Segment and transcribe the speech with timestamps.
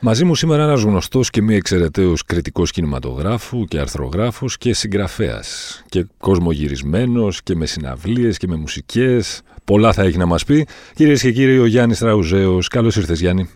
[0.00, 5.82] Μαζί μου σήμερα ένας γνωστός και μη εξαιρεταίος κριτικός κινηματογράφου και αρθρογράφος και συγγραφέας.
[5.88, 9.42] Και κοσμογυρισμένος και με συναυλίες και με μουσικές.
[9.64, 10.66] Πολλά θα έχει να μας πει.
[10.94, 12.68] Κυρίες και κύριοι, ο Γιάννης Τραουζέος.
[12.68, 13.50] Καλώς ήρθες, Γιάννη.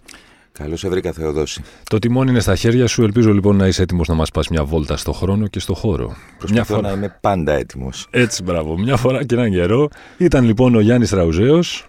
[0.52, 1.62] Καλώς σε βρήκα, Θεοδόση.
[1.90, 3.02] Το τιμόνι είναι στα χέρια σου.
[3.02, 6.16] Ελπίζω λοιπόν να είσαι έτοιμος να μας πας μια βόλτα στο χρόνο και στο χώρο.
[6.38, 6.80] Προσπαθώ μια φορά...
[6.80, 8.06] να είμαι πάντα έτοιμος.
[8.10, 8.78] Έτσι, μπράβο.
[8.78, 11.86] Μια φορά και έναν καιρό ήταν λοιπόν ο Γιάννης Τραουζέος.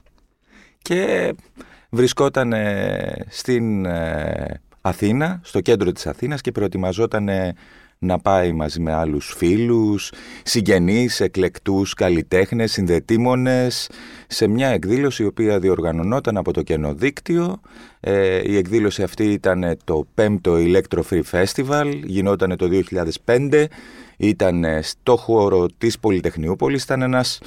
[0.81, 1.33] Και
[1.93, 2.53] βρισκόταν
[3.27, 7.29] στην ε, Αθήνα, στο κέντρο της Αθήνας και προετοιμαζόταν
[7.99, 10.11] να πάει μαζί με άλλους φίλους,
[10.43, 13.89] συγγενείς, εκλεκτούς, καλλιτέχνες, συνδετήμονες
[14.27, 17.59] σε μια εκδήλωση η οποία διοργανωνόταν από το κενοδίκτυο.
[17.99, 22.69] Ε, η εκδήλωση αυτή ήταν το 5ο Electro Free Festival, γινόταν το
[23.25, 23.65] 2005,
[24.17, 27.39] ήταν στο χώρο της Πολυτεχνιούπολης, ήταν ένας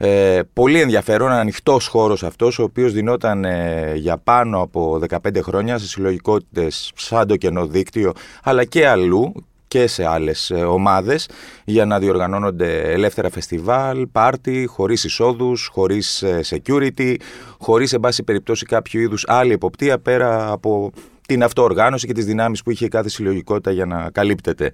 [0.00, 5.78] ε, πολύ ενδιαφέρον, ανοιχτός χώρος αυτός, ο οποίος δινόταν ε, για πάνω από 15 χρόνια
[5.78, 9.32] σε συλλογικότητες σαν το κενό δίκτυο, αλλά και αλλού
[9.68, 11.28] και σε άλλες ε, ομάδες
[11.64, 17.14] για να διοργανώνονται ελεύθερα φεστιβάλ, πάρτι, χωρίς εισόδους, χωρίς ε, security,
[17.58, 20.90] χωρίς εν πάση περιπτώσει κάποιο είδους άλλη εποπτεία πέρα από
[21.26, 24.72] την αυτοοργάνωση και τις δυνάμεις που είχε κάθε συλλογικότητα για να καλύπτεται.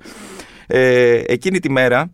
[0.67, 2.11] Ε, εκείνη τη μέρα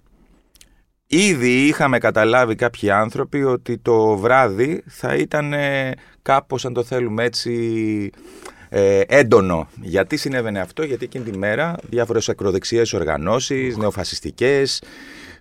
[1.12, 5.54] Ήδη είχαμε καταλάβει κάποιοι άνθρωποι ότι το βράδυ θα ήταν
[6.22, 8.10] κάπως, αν το θέλουμε έτσι,
[8.68, 9.68] ε, έντονο.
[9.80, 14.82] Γιατί συνέβαινε αυτό, γιατί εκείνη τη μέρα διάφορες ακροδεξιές οργανώσεις, νεοφασιστικές,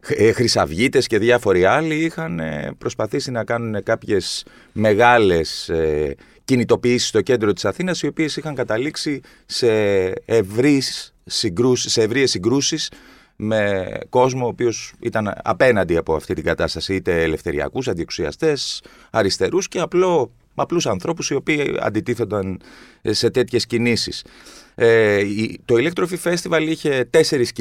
[0.07, 7.21] ε, χρυσαυγίτες και διάφοροι άλλοι είχαν ε, προσπαθήσει να κάνουν κάποιες μεγάλες ε, κινητοποιήσεις στο
[7.21, 9.71] κέντρο της Αθήνας, οι οποίες είχαν καταλήξει σε
[10.25, 12.89] ευρύες συγκρούσεις, σε ευρύες συγκρούσεις
[13.41, 19.79] με κόσμο ο οποίος ήταν απέναντι από αυτή την κατάσταση είτε ελευθεριακούς, αντιεξουσιαστές, αριστερούς και
[19.79, 22.61] απλό, απλούς ανθρώπους οι οποίοι αντιτίθενταν
[23.01, 24.25] σε τέτοιες κινήσεις.
[24.75, 25.23] Ε,
[25.65, 27.51] το Electrofy Festival είχε τέσσερις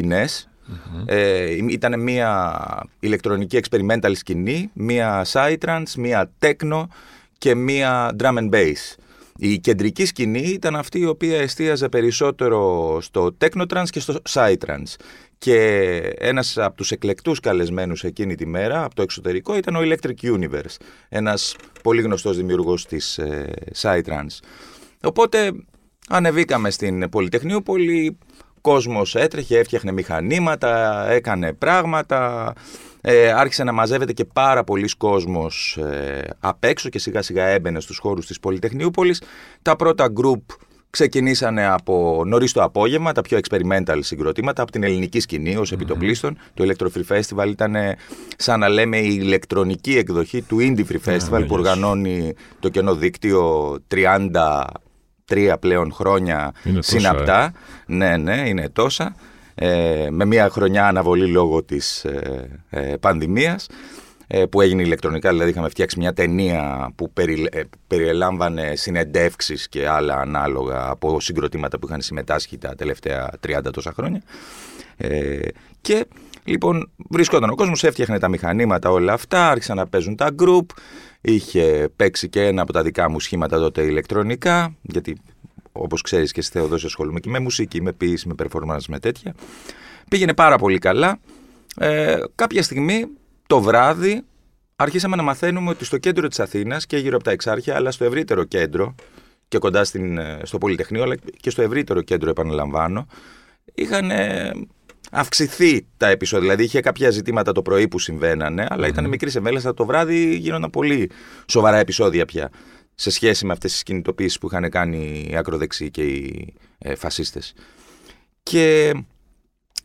[1.07, 2.61] Ε, ήταν μια
[3.01, 6.87] ηλεκτρονική experimental σκηνή, μια psytrance, μια techno
[7.39, 8.97] και μια drum and bass.
[9.41, 14.95] Η κεντρική σκηνή ήταν αυτή η οποία εστίαζε περισσότερο στο technotrance και στο psytrance.
[15.39, 15.57] Και
[16.19, 20.77] ένας από τους εκλεκτούς καλεσμένους εκείνη τη μέρα από το εξωτερικό ήταν ο Electric Universe,
[21.09, 24.39] ένας πολύ γνωστός δημιουργός της ε, Psytrance.
[25.03, 25.53] Οπότε
[26.09, 28.19] ανεβήκαμε στην Πολυτεχνιούπολη,
[28.61, 32.53] κόσμος έτρεχε, έφτιαχνε μηχανήματα, έκανε πράγματα,
[33.01, 37.81] ε, άρχισε να μαζεύεται και πάρα πολλοί κόσμος ε, απ' έξω και σιγά σιγά έμπαινε
[37.81, 39.23] στους χώρους της Πολυτεχνιούπολης.
[39.63, 40.43] Τα πρώτα γκρουπ
[40.91, 46.39] ξεκινήσανε από νωρίς το απόγευμα, τα πιο experimental συγκροτήματα, από την ελληνική σκηνή ως επιτοπλίστων.
[46.55, 47.77] Το Electro Free Festival ήταν
[48.37, 53.77] σαν να λέμε η ηλεκτρονική εκδοχή του Indie Free Festival που οργανώνει το κενό δίκτυο
[53.95, 57.45] 33 πλέον χρόνια συναπτά.
[57.45, 57.53] Ε.
[57.87, 59.15] Ναι, ναι, είναι τόσα.
[59.55, 63.67] Ε, με μια χρονιά αναβολή λόγω της ε, ε πανδημίας.
[64.31, 69.89] Ε, που έγινε ηλεκτρονικά, δηλαδή είχαμε φτιάξει μια ταινία που περι, ε, περιελάμβανε συνεντεύξεις και
[69.89, 74.23] άλλα ανάλογα από συγκροτήματα που είχαν συμμετάσχει τα τελευταία 30 τόσα χρόνια.
[74.97, 75.39] Ε,
[75.81, 76.07] και
[76.45, 80.67] λοιπόν βρισκόταν ο κόσμος, έφτιαχνε τα μηχανήματα όλα αυτά, άρχισαν να παίζουν τα group,
[81.21, 85.17] είχε παίξει και ένα από τα δικά μου σχήματα τότε ηλεκτρονικά, γιατί
[85.73, 89.35] όπως ξέρεις και στη Θεοδόση ασχολούμαι και με μουσική, με ποιήση, με performance, με τέτοια.
[90.09, 91.19] Πήγαινε πάρα πολύ καλά.
[91.79, 93.07] Ε, κάποια στιγμή
[93.49, 94.25] το βράδυ
[94.77, 98.05] αρχίσαμε να μαθαίνουμε ότι στο κέντρο της Αθήνας και γύρω από τα Εξάρχεια, αλλά στο
[98.05, 98.95] ευρύτερο κέντρο
[99.49, 103.07] και κοντά στην, ε, στο Πολυτεχνείο, αλλά και στο ευρύτερο κέντρο, επαναλαμβάνω,
[103.75, 104.11] είχαν
[105.11, 106.45] αυξηθεί τα επεισόδια.
[106.45, 108.91] Δηλαδή είχε κάποια ζητήματα το πρωί που συμβαίνανε, αλλά mm-hmm.
[108.91, 109.75] ήταν μικρή εμβέλεια.
[109.75, 111.11] Το βράδυ γίνονταν πολύ
[111.47, 112.51] σοβαρά επεισόδια πια
[112.95, 117.55] σε σχέση με αυτές τις κινητοποιήσεις που είχαν κάνει οι ακροδεξιοί και οι ε, φασίστες.
[118.43, 118.93] Και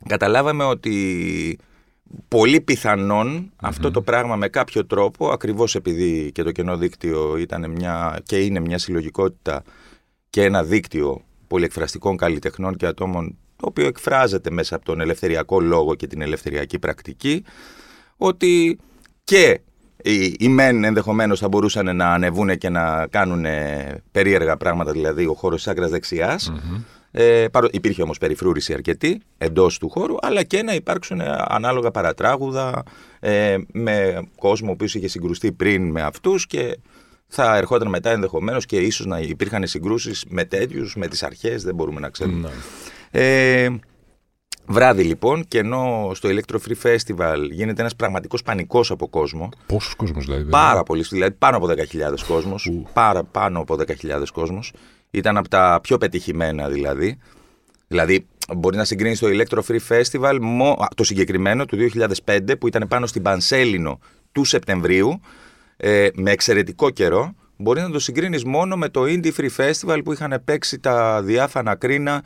[0.07, 1.59] καταλάβαμε ότι
[2.27, 2.63] πολύ
[3.56, 8.39] αυτό το πράγμα με κάποιο τρόπο, ακριβώς επειδή και το κενό δίκτυο ήταν μια, και
[8.39, 9.63] είναι μια συλλογικότητα
[10.30, 15.95] και ένα δίκτυο πολυεκφραστικών καλλιτεχνών και ατόμων το οποίο εκφράζεται μέσα από τον ελευθεριακό λόγο
[15.95, 17.44] και την ελευθεριακή πρακτική,
[18.18, 18.80] ότι
[19.24, 19.62] και
[20.04, 23.45] οι, οι μεν ενδεχομένως θα μπορούσαν να ανεβούν και να κάνουν
[24.12, 25.89] περίεργα πράγματα, δηλαδή ο χώρος της άκρας
[27.15, 32.83] Ε, υπήρχε όμως περιφρούρηση αρκετή εντός του χώρου, αλλά και να υπάρξουν ε, ανάλογα παρατράγουδα
[33.19, 36.77] ε, με κόσμο ο οποίος είχε συγκρουστεί πριν με αυτούς και
[37.27, 41.75] θα ερχόταν μετά ενδεχομένως και ίσως να υπήρχαν συγκρούσεις με τέτοιους, με τις αρχές, δεν
[41.75, 42.50] μπορούμε να ξέρουμε.
[43.12, 43.21] Ναι.
[43.21, 43.80] Ε,
[44.65, 49.50] Βράδυ λοιπόν, και ενώ στο Electro Free Festival γίνεται ένας πραγματικός πανικός από κόσμο.
[49.65, 50.50] Πόσος κόσμος δηλαδή.
[50.50, 51.75] Πάρα πολύ, δηλαδή πάνω από 10.000
[52.27, 52.71] κόσμος.
[52.94, 54.74] Πάρα πάνω από 10.000 κόσμος.
[55.12, 57.18] Ήταν από τα πιο πετυχημένα δηλαδή.
[57.88, 58.27] Δηλαδή,
[58.57, 60.39] μπορεί να συγκρίνεις το Electro Free Festival,
[60.95, 61.77] το συγκεκριμένο του
[62.25, 64.00] 2005, που ήταν πάνω στην Πανσέλινο
[64.31, 65.19] του Σεπτεμβρίου,
[65.77, 67.36] ε, με εξαιρετικό καιρό.
[67.57, 71.75] Μπορεί να το συγκρίνεις μόνο με το Indie Free Festival που είχαν παίξει τα διάφανα
[71.75, 72.24] κρίνα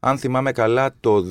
[0.00, 1.24] αν θυμάμαι καλά, το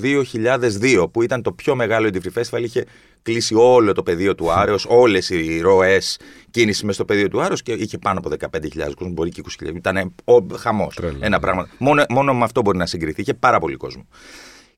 [0.81, 2.85] 2002, που ήταν το πιο μεγάλο Indie Festival, είχε
[3.21, 6.19] κλείσει όλο το πεδίο του Άρεος, όλες οι ροές
[6.51, 9.75] κίνησης μέσα στο πεδίο του Άρεος και είχε πάνω από 15.000 κόσμο, μπορεί και 20.000.
[9.75, 10.15] Ήταν
[10.57, 10.99] χαμός.
[11.19, 11.67] Ένα πράγμα.
[11.77, 13.21] Μόνο, μόνο με αυτό μπορεί να συγκριθεί.
[13.21, 14.07] Είχε πάρα πολύ κόσμο.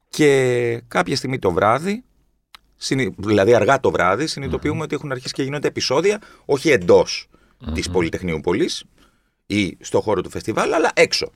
[0.09, 2.03] Και κάποια στιγμή το βράδυ,
[3.17, 4.27] δηλαδή αργά το βράδυ,
[4.79, 7.73] ότι έχουν αρχίσει και γίνονται επεισόδια, όχι εντός mm-hmm.
[7.73, 8.69] της Πολυτεχνείου Πόλη
[9.45, 11.31] ή στο χώρο του φεστιβάλ, αλλά έξω.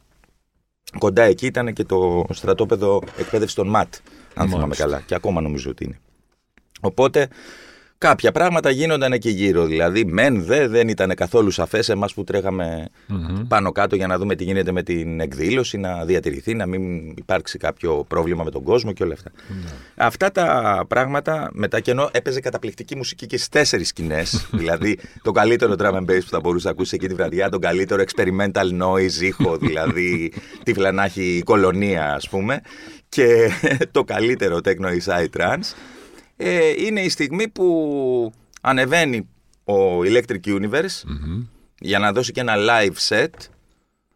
[0.98, 3.94] Κοντά εκεί ήταν και το στρατόπεδο εκπαίδευσης των ΜΑΤ,
[4.36, 5.02] αν θυμάμαι καλά.
[5.06, 6.00] Και ακόμα νομίζω ότι είναι.
[6.82, 7.28] Οπότε
[8.04, 9.66] κάποια πράγματα γίνονταν εκεί γύρω.
[9.66, 12.88] Δηλαδή, μεν δε, δεν ήταν καθόλου σαφές εμάς που τρεχαμε
[13.48, 17.58] πάνω κάτω για να δούμε τι γίνεται με την εκδήλωση, να διατηρηθεί, να μην υπάρξει
[17.58, 19.70] κάποιο πρόβλημα με τον κόσμο και όλα ναι.
[19.96, 25.32] Αυτά τα πράγματα μετά και ενώ έπαιζε καταπληκτική μουσική και στις τέσσερις σκηνές, δηλαδή το
[25.32, 28.82] καλύτερο drum and bass που θα μπορούσε να ακούσει εκεί τη βραδιά, τον καλύτερο experimental
[28.82, 30.34] noise ήχο, δηλαδή
[30.64, 32.62] τη φλανάχη κολονία, ας πούμε,
[33.10, 33.50] και
[33.92, 35.93] το καλύτερο techno side trance
[36.38, 39.28] ε, είναι η στιγμή που ανεβαίνει
[39.64, 41.04] ο Electric Universe
[41.80, 43.30] για να δώσει και ένα live set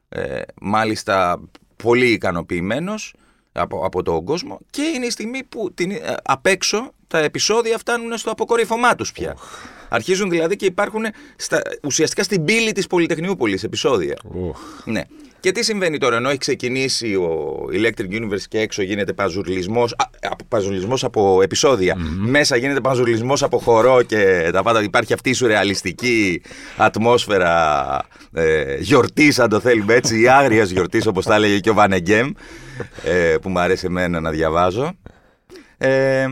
[0.10, 1.42] ε, μάλιστα
[1.76, 3.14] πολύ ικανοποιημένος
[3.52, 7.78] από, από τον κόσμο και είναι η στιγμή που την, ε, απ' έξω τα επεισόδια
[7.78, 9.38] φτάνουν στο αποκορύφωμά τους πια.
[9.90, 11.06] Αρχίζουν δηλαδή και υπάρχουν
[11.36, 14.18] στα, ουσιαστικά στην πύλη της Πολυτεχνιούπολης επεισόδια.
[14.86, 15.02] Ναι.
[15.40, 19.96] Και τι συμβαίνει τώρα, ενώ έχει ξεκινήσει ο Electric Universe και έξω γίνεται παζουρλισμός,
[20.48, 21.42] παζουρλισμός από
[22.18, 26.42] μέσα γίνεται παζουρλισμός από χορό και τα πάντα υπάρχει αυτή η σουρεαλιστική
[26.78, 31.74] ατμόσφαιρα ε, γιορτής αν το θέλουμε έτσι, η άγριας γιορτής όπως τα έλεγε και ο
[31.74, 32.32] Βανεγκέμ,
[33.04, 34.94] ε, που μου αρέσει εμένα να διαβάζω.
[35.78, 36.28] Ε,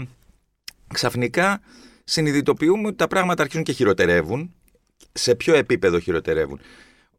[0.93, 1.61] ξαφνικά
[2.03, 4.53] συνειδητοποιούμε ότι τα πράγματα αρχίζουν και χειροτερεύουν.
[5.11, 6.59] Σε ποιο επίπεδο χειροτερεύουν;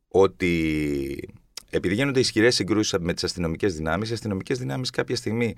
[0.09, 1.29] Ότι
[1.77, 5.55] επειδή γίνονται ισχυρές συγκρούσεις με τις αστυνομικές δυνάμεις, οι αστυνομικές δυνάμεις κάποια στιγμή,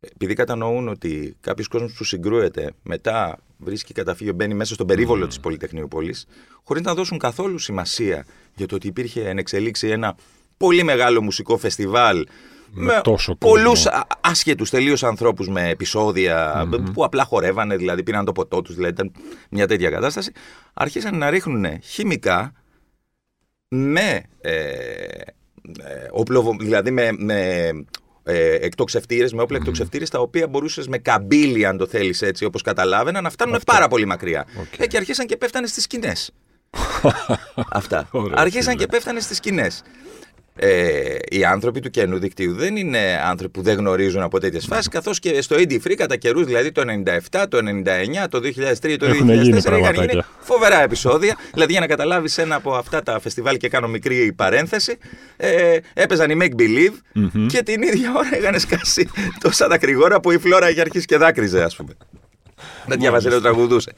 [0.00, 5.28] επειδή κατανοούν ότι κάποιος κόσμος που συγκρούεται μετά βρίσκει καταφύγιο, μπαίνει μέσα στον περίβολο mm.
[5.28, 6.26] της Πολυτεχνείου Πόλης,
[6.64, 10.16] χωρίς να δώσουν καθόλου σημασία για το ότι υπήρχε εν εξελίξει ένα
[10.56, 12.26] πολύ μεγάλο μουσικό φεστιβάλ
[12.74, 13.86] με, με πολλούς
[14.20, 19.12] άσχετους τελείως ανθρώπους με επεισοδια που απλά χορεύανε, δηλαδή πήραν το ποτό τους, δηλαδή ήταν
[19.50, 20.32] μια τέτοια κατάσταση.
[20.74, 22.52] Άρχισαν να ρίχνουν χημικά
[23.68, 25.22] με ε, ε,
[26.10, 27.70] όπλο, δηλαδή με, με
[28.24, 29.60] ε, εκτοξευτήρε, με όπλα mm.
[29.60, 33.88] εκτοξευτήρε, τα οποία μπορούσες με καμπύλη, αν το θέλεις έτσι, όπως καταλάβαινα, να φτάνουν πάρα
[33.88, 34.46] πολύ μακριά.
[34.46, 34.76] Okay.
[34.78, 36.30] Ε, και αρχίσαν και πέφτανε στις σκηνές.
[37.70, 38.08] Αυτά.
[38.34, 39.82] Αρχίσαν και πέφτανε στις σκηνές
[40.56, 44.88] ε, οι άνθρωποι του καινού δικτύου δεν είναι άνθρωποι που δεν γνωρίζουν από τέτοιες φάσεις,
[44.88, 46.82] καθώς και στο Indie Free κατά καιρούς, δηλαδή το
[47.30, 49.60] 97, το 99, το 2003, το 2004, είχαν γίνει
[50.38, 51.36] φοβερά επεισόδια.
[51.52, 54.96] δηλαδή, για να καταλάβεις ένα από αυτά τα φεστιβάλ και κάνω μικρή παρένθεση,
[55.36, 59.08] ε, έπαιζαν οι Make Believe και την ίδια ώρα είχαν σκάσει
[59.40, 61.92] τόσα δακρυγόρα που η Φλόρα είχε αρχίσει και δάκρυζε, ας πούμε.
[62.86, 63.92] Δεν διάβαζε, δεν τραγουδούσε.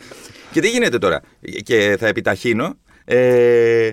[0.52, 1.20] Και τι γίνεται τώρα,
[1.62, 2.76] και θα επιταχύνω.
[3.04, 3.90] Ε,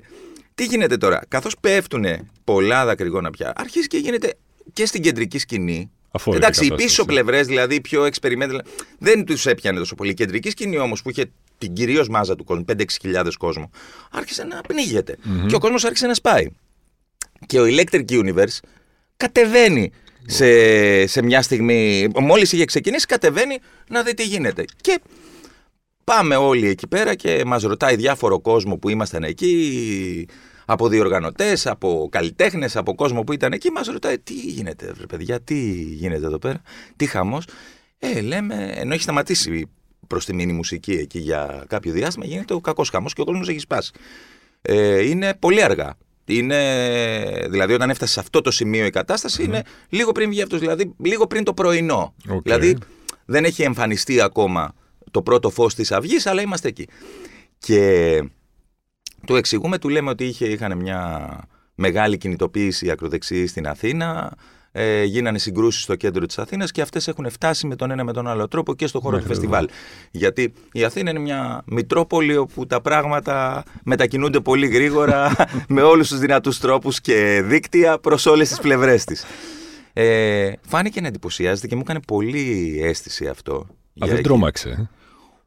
[0.62, 2.06] τι γίνεται τώρα, καθώς πέφτουν
[2.44, 4.34] πολλά δακρυγόνα πια, αρχίζει και γίνεται
[4.74, 5.92] και στην κεντρική σκηνή.
[6.12, 8.60] Αφού Εντάξει, οι πίσω πλευρές, δηλαδή οι πιο experimental,
[9.00, 10.12] δεν τους έπιανε τόσο πολύ.
[10.12, 13.70] Η κεντρική σκηνή όμως που είχε την κυρίως μάζα του κόσμου, 5-6 κόσμο,
[14.12, 16.48] άρχισε να πνιγεται Και ο κόσμος άρχισε να σπάει.
[17.46, 18.60] Και ο Electric Universe
[19.18, 19.92] κατεβαίνει
[20.26, 22.08] σε, σε μια στιγμή.
[22.20, 24.66] Μόλις είχε ξεκινήσει, κατεβαίνει να δει τι γίνεται.
[24.82, 25.02] Και
[26.04, 30.28] πάμε όλοι εκεί πέρα και μας ρωτάει διάφορο κόσμο που ήμασταν εκεί,
[30.66, 35.42] από διοργανωτές, από καλλιτέχνες, από κόσμο που ήταν εκεί, μας ρωτάει τι γίνεται, βρε παιδιά,
[35.42, 36.62] τι γίνεται εδώ πέρα,
[36.96, 37.46] τι χαμός.
[38.00, 39.70] Ε, λέμε, ενώ έχει σταματήσει
[40.08, 43.50] προς τη μήνυ μουσική εκεί για κάποιο διάστημα, γίνεται ο κακός χαμός και ο κόσμος
[43.50, 43.92] έχει σπάσει.
[44.62, 45.98] Ε, είναι πολύ αργά.
[46.26, 50.60] Είναι, δηλαδή, όταν έφτασε σε αυτό το σημείο η κατάσταση, είναι λίγο πριν βγει αυτός,
[50.60, 52.14] δηλαδή λίγο πριν το πρωινό.
[52.44, 52.78] Δηλαδή,
[53.26, 54.74] δεν έχει εμφανιστεί ακόμα
[55.12, 56.88] το πρώτο φως της αυγής, αλλά είμαστε εκεί.
[57.58, 58.24] Και
[59.26, 61.30] του εξηγούμε, του λέμε ότι είχε, είχαν μια
[61.76, 64.38] μεγάλη κινητοποίηση ακροδεξιή στην Αθήνα,
[64.72, 68.14] ε, γίνανε συγκρούσεις στο κέντρο της Αθήνας και αυτές έχουν φτάσει με τον ένα με
[68.14, 69.68] τον άλλο τρόπο και στο χώρο του φεστιβάλ.
[70.12, 75.32] Γιατί η Αθήνα είναι μια μητρόπολη όπου τα πράγματα μετακινούνται πολύ γρήγορα
[75.68, 79.26] με όλους τους δυνατούς τρόπους και δίκτυα προς όλες τις πλευρές της.
[79.94, 83.68] Ε, φάνηκε να εντυπωσιάζεται και μου έκανε πολύ αίσθηση αυτό.
[84.00, 84.90] Α, δεν τρόμαξε.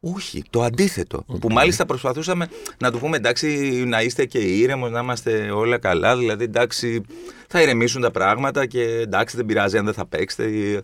[0.04, 0.10] Ε.
[0.14, 1.24] Όχι, το αντίθετο.
[1.40, 3.48] Που μάλιστα προσπαθούσαμε να του πούμε εντάξει,
[3.86, 6.16] να είστε και ήρεμος, να είμαστε όλα καλά.
[6.16, 7.00] Δηλαδή, εντάξει,
[7.48, 10.82] θα ηρεμήσουν τα πράγματα και εντάξει, δεν πειράζει αν δεν θα παίξετε.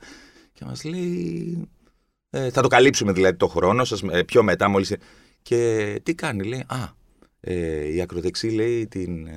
[0.53, 1.69] Και μας λέει.
[2.31, 4.87] Ε, θα το καλύψουμε δηλαδή το χρόνο σας ε, πιο μετά, μόλι.
[5.43, 6.65] Και τι κάνει, λέει.
[6.67, 6.95] Α,
[7.41, 9.29] ε, η ακροδεξή λέει την.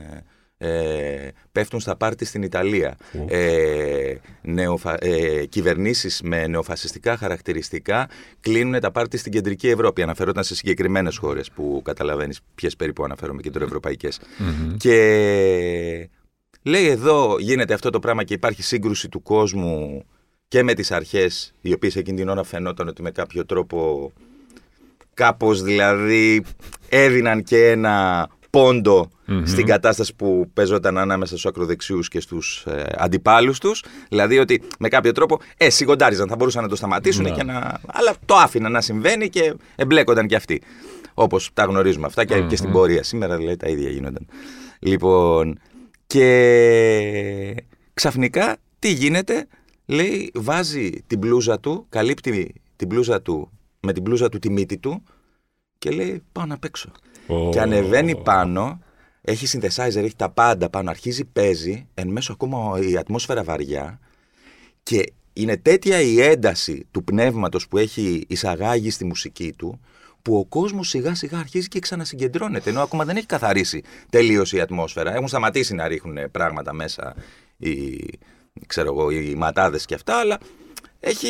[0.64, 2.98] Ε, ε, πέφτουν στα πάρτι στην Ιταλία.
[3.28, 4.98] Ε, νεοφα...
[5.06, 10.02] ε, κυβερνήσεις με νεοφασιστικά χαρακτηριστικά κλείνουν τα πάρτι στην κεντρική Ευρώπη.
[10.02, 14.20] Αναφερόταν σε συγκεκριμένες χώρες που καταλαβαίνεις ποιες περίπου αναφέρομαι κεντροευρωπαϊκές.
[14.78, 16.10] Και
[16.62, 20.06] λέει εδώ γίνεται αυτό το πράγμα και υπάρχει σύγκρουση του κόσμου
[20.48, 24.12] και με τις αρχές οι οποίες εκείνη την ώρα φαινόταν ότι με κάποιο τρόπο
[25.14, 26.44] κάπως δηλαδή
[26.90, 29.10] έδιναν και ένα ποντο
[29.44, 33.84] στην κατάσταση που παίζονταν ανάμεσα στους ακροδεξιούς και στους ε, αντιπάλους τους.
[34.10, 37.32] Δηλαδή ότι με κάποιο τρόπο ε, σιγοντάριζαν, θα μπορούσαν να το σταματήσουν Ναι.
[37.32, 37.80] και να...
[37.86, 40.62] Αλλά το άφηναν να συμβαίνει και εμπλέκονταν και αυτοί.
[41.14, 43.04] Όπως τα γνωρίζουμε αυτά και, και στην πορεία.
[43.04, 44.28] Σήμερα δηλαδή τα ίδια γίνονταν.
[44.80, 45.60] Λοιπόν,
[46.08, 47.56] και
[47.94, 49.48] ξαφνικά τι γίνεται,
[49.86, 54.78] λέει βάζει την μπλούζα του, καλύπτει την μπλούζα του με την μπλούζα του τη μύτη
[54.78, 55.04] του
[55.78, 56.92] και λέει πάω να παίξω.
[57.28, 57.50] Ω.
[57.50, 58.80] Και ανεβαίνει πάνω,
[59.22, 64.00] έχει synthesizer, έχει τα πάντα πάνω, αρχίζει, παίζει, εν μέσω ακόμα η ατμόσφαιρα βαριά
[64.84, 69.80] και είναι τέτοια η ένταση του πνεύματος που έχει εισαγάγει στη μουσική του
[70.22, 74.60] που ο κόσμος σιγά σιγά αρχίζει και ξανασυγκεντρώνεται ενώ ακόμα δεν έχει καθαρίσει τελείως η
[74.60, 75.14] ατμόσφαιρα.
[75.14, 77.16] Έχουν σταματήσει να ρίχνουν πράγματα μέσα
[77.58, 78.00] οι,
[78.68, 80.38] ξέρω εγώ, οι ματάδες και αυτά αλλά
[81.00, 81.28] έχει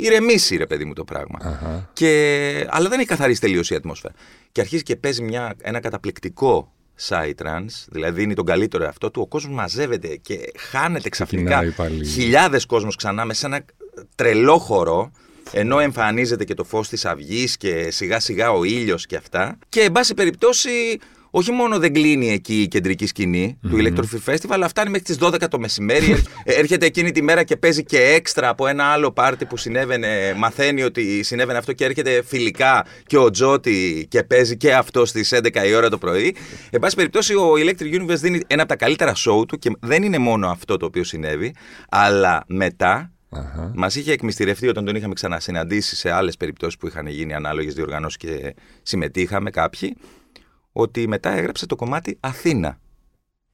[0.00, 1.38] ηρεμήσει ρε παιδί μου το πράγμα.
[1.42, 1.90] Αχα.
[1.92, 4.14] Και, αλλά δεν έχει καθαρίσει τελείως η ατμόσφαιρα.
[4.52, 6.72] Και αρχίζει και παίζει μια, ένα καταπληκτικό
[7.08, 9.20] psytrance, δηλαδή δίνει τον καλύτερο αυτό του.
[9.20, 11.50] Ο κόσμος μαζεύεται και χάνεται ξαφνικά.
[11.50, 12.06] Ξεκινάει πάλι.
[12.06, 13.64] Χιλιάδες κόσμος ξανά μέσα σε ένα
[14.14, 15.12] τρελό χορό.
[15.52, 19.58] Ενώ εμφανίζεται και το φως της αυγής και σιγά σιγά ο ήλιος και αυτά.
[19.68, 20.70] Και εν πάση περιπτώσει
[21.34, 25.18] όχι μόνο δεν κλείνει εκεί η κεντρική σκηνή του Electro Festival, αλλά φτάνει μέχρι τις
[25.20, 26.10] 12 το μεσημέρι.
[26.44, 30.34] Ε, Έρχεται εκείνη τη μέρα και παίζει και έξτρα από ένα άλλο πάρτι που συνέβαινε.
[30.36, 35.34] Μαθαίνει ότι συνέβαινε αυτό και έρχεται φιλικά και ο Τζότι και παίζει και αυτό στις
[35.34, 36.36] 11 η ώρα το πρωί.
[36.70, 40.02] Εν πάση περιπτώσει, ο Electric Universe δίνει ένα από τα καλύτερα show του και δεν
[40.02, 41.54] είναι μόνο αυτό το οποίο συνέβη,
[41.88, 43.72] αλλά μετά Αχα.
[43.74, 48.16] Μας είχε εκμυστηρευτεί όταν τον είχαμε ξανασυναντήσει σε άλλες περιπτώσεις που είχαν γίνει ανάλογες διοργανώσεις
[48.16, 49.96] και συμμετείχαμε κάποιοι,
[50.72, 52.78] ότι μετά έγραψε το κομμάτι Αθήνα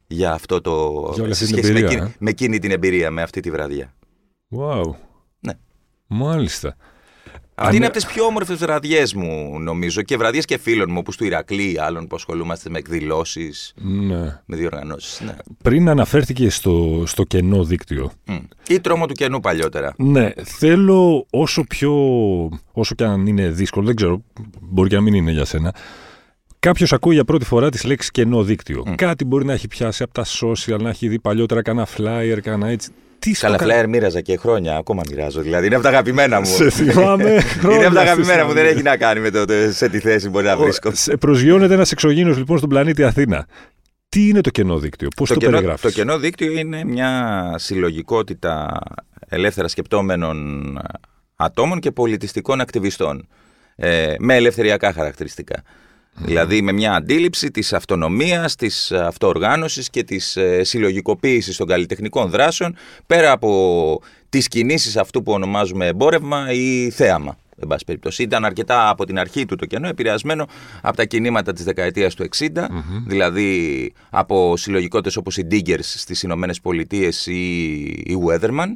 [0.07, 0.73] για αυτό το.
[1.15, 2.17] Για όλη αυτή σε την σχέση με, εμπειρία, εκείνη, ε.
[2.19, 3.95] με εκείνη την εμπειρία, με αυτή τη βραδιά.
[4.59, 4.83] Wow.
[5.41, 5.53] Ναι.
[6.07, 6.77] Μάλιστα.
[7.61, 10.97] Αυτή Αν- είναι από τις πιο όμορφες βραδιές μου, νομίζω, και βραδιές και φίλων μου,
[10.99, 14.41] όπως του Ηρακλή ή άλλων που ασχολούμαστε με εκδηλώσεις, Ναι.
[14.45, 15.21] με διοργανώσεις.
[15.21, 15.35] Ναι.
[15.63, 18.11] Πριν αναφέρθηκε στο, στο κενό δίκτυο.
[18.27, 18.37] Μμ.
[18.69, 19.95] Ή τρόμο του κενού παλιότερα.
[19.99, 21.93] Ναι, θέλω όσο πιο.
[22.73, 24.23] όσο και αν είναι δύσκολο, δεν ξέρω,
[24.61, 25.75] μπορεί και να μην είναι για σένα.
[26.61, 28.95] Κάποιος ακούει για πρώτη φορά τις λέξεις κενό δίκτυο.
[28.97, 32.69] Κάτι μπορεί να έχει πιάσει από τα social, να έχει δει παλιότερα κάνα flyer, κάνα
[32.69, 32.91] έτσι.
[33.19, 35.41] Τι στο Καλά, κα- φλάιρ μοίραζα και χρόνια, ακόμα μοιράζω.
[35.41, 36.47] Δηλαδή είναι από τα αγαπημένα μου.
[36.47, 38.75] Σε θυμάμαι είναι χρόνια από τα στη αγαπημένα μου, δεν Θεσσαλονίκη.
[38.75, 40.91] έχει να κάνει με το το σε τι θέση μπορεί να βρίσκω.
[40.95, 43.47] Σε προσγειώνεται ένας εξωγήινος λοιπόν στον πλανήτη Αθήνα.
[44.09, 48.79] Τι είναι το κενό δίκτυο, πώς το, κενό, περιγράφεις; το κενό δίκτυο είναι μια συλλογικότητα
[49.29, 50.79] ελεύθερα σκεπτόμενων
[51.37, 53.29] ατόμων και πολιτιστικών ακτιβιστών
[53.77, 55.63] ε, με ελευθεριακά χαρακτηριστικά.
[56.21, 62.77] Δηλαδή με μια αντίληψη της αυτονομίας, της αυτοοργάνωσης και της ε, συλλογικοποίησης των καλλιτεχνικών δράσεων
[63.07, 67.37] πέρα από τις κινήσεις αυτού που ονομάζουμε εμπόρευμα ή θέαμα.
[67.61, 70.47] Εν πάση περιπτώσει, ήταν αρκετά από την αρχή του το κενό επηρεασμένο
[70.83, 72.47] από τα κινήματα της δεκαετίας του 60,
[73.07, 78.69] δηλαδή από συλλογικότητες όπως οι Diggers στις Ηνωμένες Πολιτείες ή η Weatherman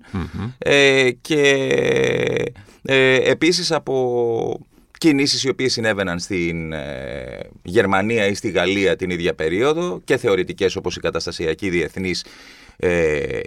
[0.58, 1.40] ε, και
[2.82, 4.66] ε, επίσης από
[5.02, 10.76] κινήσεις οι οποίες συνέβαιναν στην ε, Γερμανία ή στη Γαλλία την ίδια περίοδο και θεωρητικές
[10.76, 12.24] όπως η καταστασιακή διεθνής
[12.76, 13.40] ε,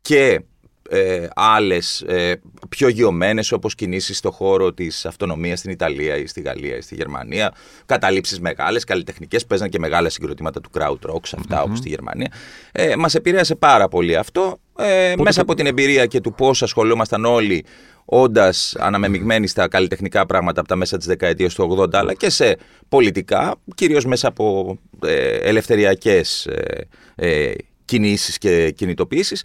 [0.00, 0.40] και
[0.88, 6.40] ε, άλλες ε, πιο γιωμένες όπως κινήσεις στο χώρο της αυτονομίας στην Ιταλία ή στη
[6.40, 7.54] Γαλλία ή στη Γερμανία.
[7.86, 12.32] Καταλήψεις μεγάλες, καλλιτεχνικές παίζαν και μεγάλα συγκροτήματα του crowd rock σε αυτά όπως στη Γερμανία.
[12.72, 14.58] Ε, μας επηρέασε πάρα πολύ αυτό.
[14.78, 17.64] Ε, μέσα από την εμπειρία και του πώς ασχολούμασταν όλοι
[18.04, 22.56] όντας αναμεμειγμένοι στα καλλιτεχνικά πράγματα από τα μέσα της δεκαετίας του 80 αλλά και σε
[22.88, 27.52] πολιτικά, κυρίως μέσα από ε, ελευθεριακές ε, ε,
[27.84, 29.44] κινήσεις και κινητοποιήσεις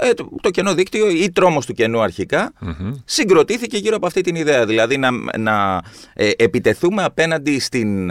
[0.00, 2.52] ε, το, το κενό δίκτυο ή τρόμος του κενού αρχικά
[3.04, 4.66] συγκροτήθηκε γύρω από αυτή την ιδέα.
[4.66, 5.82] Δηλαδή να, να
[6.14, 8.10] ε, επιτεθούμε απέναντι στην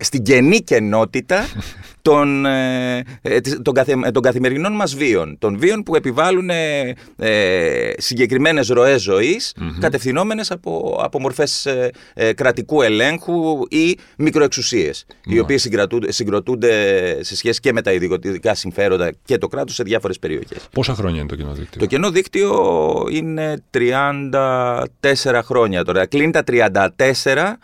[0.00, 1.46] στην κενή κενότητα
[2.02, 5.36] των, ε, ε, των, καθε, των καθημερινών μας βίων.
[5.38, 11.66] Των βίων που επιβάλλουν ε, ε συγκεκριμένες ροές ζωής κατευθυνόμενες από, από μορφές
[12.14, 15.68] ε, κρατικού ελέγχου ή μικροεξουσίες οι οποίες
[16.08, 16.72] συγκροτούνται
[17.20, 20.68] σε σχέση και με τα ιδιωτικά συμφέροντα και το κράτος σε διάφορες περιοχές.
[20.72, 26.06] Πόσα χρόνια είναι το κενό δίκτυο; Το κενό δίκτυο είναι 34 χρόνια τώρα.
[26.06, 27.56] Κλείνει τα 34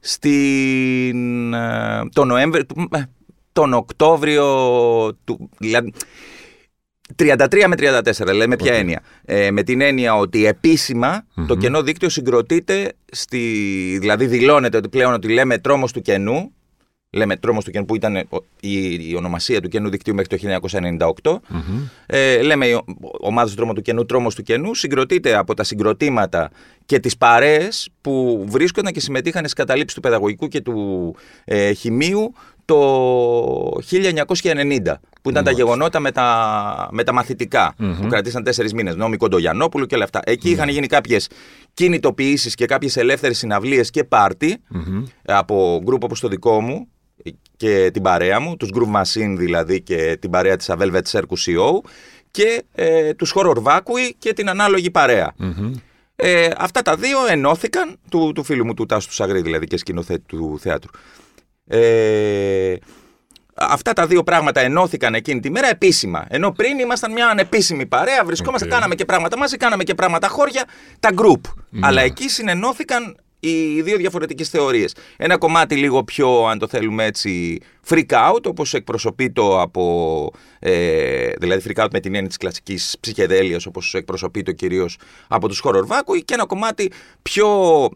[0.00, 1.50] στην,
[2.12, 2.64] τον Νοέμβριο,
[3.58, 4.46] τον Οκτώβριο
[5.24, 5.50] του.
[5.58, 5.92] Δηλαδή,
[7.16, 9.02] 33 με 34, λέμε ποια έννοια.
[9.24, 10.58] Ε, με την έννοια ότι
[11.46, 13.38] το κενό δίκτυο συγκροτείται, στη,
[14.00, 16.52] δηλαδή δηλώνεται ότι πλέον ότι λέμε τρόμος του κενού,
[17.10, 18.16] λέμε τρόμος του κενού που ήταν
[18.60, 20.68] η, η ονομασία του κενού δικτύου μέχρι το
[21.22, 21.38] 1998,
[22.06, 22.80] ε, λέμε η
[23.20, 26.50] ομάδα τρόμο του κενού, τρόμος του κενού, συγκροτείται από τα συγκροτήματα
[26.86, 32.32] και τις παρέες που βρίσκονταν και συμμετείχαν στις καταλήψεις του παιδαγωγικού και του ε, χημείου
[32.68, 38.96] το 1990, που ήταν τα γεγονότα με τα, με τα μαθητικα που κρατήσαν τέσσερις μήνες.
[38.96, 40.20] Νόμι Κοντογιανόπουλου και όλα αυτά.
[40.24, 41.28] Εκεί είχαν γίνει κάποιες
[41.74, 44.56] κινητοποιήσεις και κάποιες ελεύθερες συναυλίες και πάρτι
[45.24, 46.88] από γκρουπ όπως το δικό μου
[47.56, 51.88] και την παρέα μου, τους Groove Machine δηλαδή και την παρέα της Velvet Circus CEO
[52.30, 54.90] και ε, τους Horror Vacui και την ανάλογη
[56.16, 59.76] Ε, αυτά τα δύο ενώθηκαν, του, του φίλου μου του Τάσου του Σαγρή δηλαδή και
[59.76, 60.90] σκηνοθέτη του θεάτρου.
[61.68, 62.74] Ε,
[63.54, 66.26] αυτά τα δύο πράγματα ενώθηκαν εκείνη τη μέρα επίσημα.
[66.28, 70.64] Ενώ πριν ήμασταν μια ανεπίσημη παρέα, βρισκόμαστε, κάναμε και πράγματα μαζί, κάναμε και πράγματα χώρια,
[71.00, 71.40] τα group.
[71.70, 71.86] Ναι.
[71.86, 74.94] Αλλά εκεί συνενώθηκαν οι δύο διαφορετικές θεωρίες.
[75.16, 81.30] Ένα κομμάτι λίγο πιο, αν το θέλουμε έτσι, freak out, όπως εκπροσωπεί το από, ε,
[81.38, 84.98] δηλαδή freak out με την έννοια της κλασικής ψυχεδέλειας, όπως εκπροσωπεί το κυρίως
[85.28, 87.48] από τους horror βάκου, και ένα κομμάτι πιο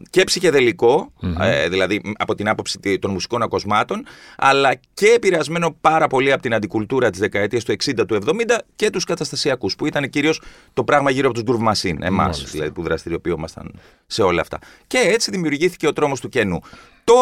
[0.09, 4.05] και ψυχεδελικο ε, δηλαδή από την άποψη των μουσικών ακοσμάτων,
[4.37, 8.31] αλλά και επηρεασμένο πάρα πολύ από την αντικουλτούρα της δεκαετίας του 60 του 70
[8.75, 10.41] και τους καταστασιακούς, που ήταν κυρίως
[10.73, 14.59] το πράγμα γύρω από τους Groove Machine, εμάς δηλαδή, που δραστηριοποιούμασταν σε όλα αυτά.
[14.87, 16.61] Και έτσι δημιουργήθηκε ο τρόμος του κενού.
[17.03, 17.13] Το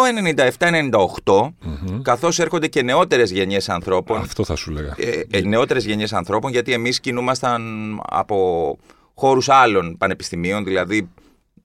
[0.59, 0.89] 97-98,
[1.23, 4.19] mm καθώς έρχονται και νεότερες γενιές ανθρώπων.
[4.19, 4.95] Αυτό θα σου λέγα.
[4.97, 7.61] Ε, ε, νεότερες γενιές ανθρώπων, γιατί εμείς κινούμασταν
[8.09, 8.77] από
[9.13, 11.09] χώρους άλλων πανεπιστημίων, δηλαδή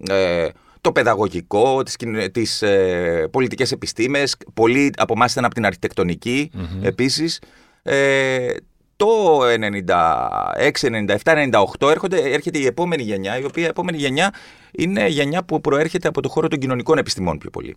[0.09, 0.49] ε,
[0.81, 1.97] το παιδαγωγικό, τις,
[2.33, 6.85] τις ε, πολιτικές επιστήμες, πολλοί από εμάς ήταν από την αρχιτεκτονική mm-hmm.
[6.85, 7.41] επίσης.
[7.83, 8.55] Ε,
[8.97, 10.71] το 96,
[11.23, 11.51] 97,
[11.81, 14.35] 98 έρχονται, έρχεται η επόμενη γενιά, η οποία επόμενη γενιά
[14.77, 17.77] είναι γενιά που προέρχεται από το χώρο των κοινωνικών επιστημών πιο πολύ.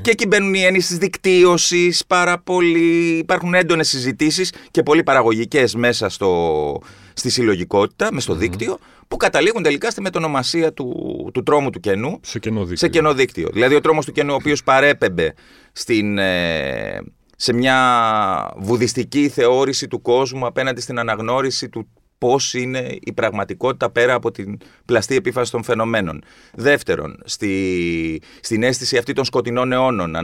[0.00, 3.18] Και εκεί μπαίνουν οι έννοιες της δικτύωσης, πάρα πολύ.
[3.18, 6.80] Υπάρχουν έντονες συζητήσεις και πολύ παραγωγικές μέσα στο,
[7.12, 8.78] στη συλλογικότητα, μες στο δίκτυο,
[9.08, 12.76] που καταλήγουν τελικά στη μετονομασία του, του τρόμου του κενού σε κενό δίκτυο.
[12.76, 13.48] Σε κενό δίκτυο.
[13.52, 15.34] Δηλαδή, ο τρόμος του κενού, ο οποίος παρέπεμπε
[15.72, 16.18] στην.
[16.18, 17.00] Ε,
[17.36, 21.88] σε μια βουδιστική θεώρηση του κόσμου απέναντι στην αναγνώριση του
[22.22, 26.22] πώς είναι η πραγματικότητα πέρα από την πλαστή επίφαση των φαινομένων.
[26.54, 30.16] Δεύτερον, στη, στην αίσθηση αυτή των σκοτεινών αιώνων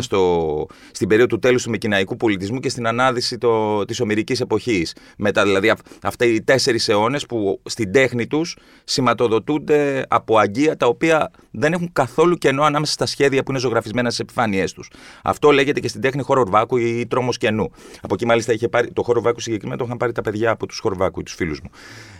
[0.00, 4.96] στο, στην περίοδο του τέλους του Μικυναϊκού πολιτισμού και στην ανάδυση το, της ομυρικής εποχής.
[5.16, 11.30] Μετά, δηλαδή αυτοί οι τέσσερις αιώνες που στην τέχνη τους σηματοδοτούνται από αγγεία τα οποία
[11.50, 14.90] δεν έχουν καθόλου κενό ανάμεσα στα σχέδια που είναι ζωγραφισμένα στις επιφάνειές τους.
[15.22, 17.70] Αυτό λέγεται και στην τέχνη χορορβάκου ή τρόμος κενού.
[18.00, 20.78] Από εκεί μάλιστα είχε πάρει, το χορορβάκου συγκεκριμένα το είχαν πάρει τα παιδιά από τους
[20.78, 21.70] χορορβάκου, τους φίλους μου.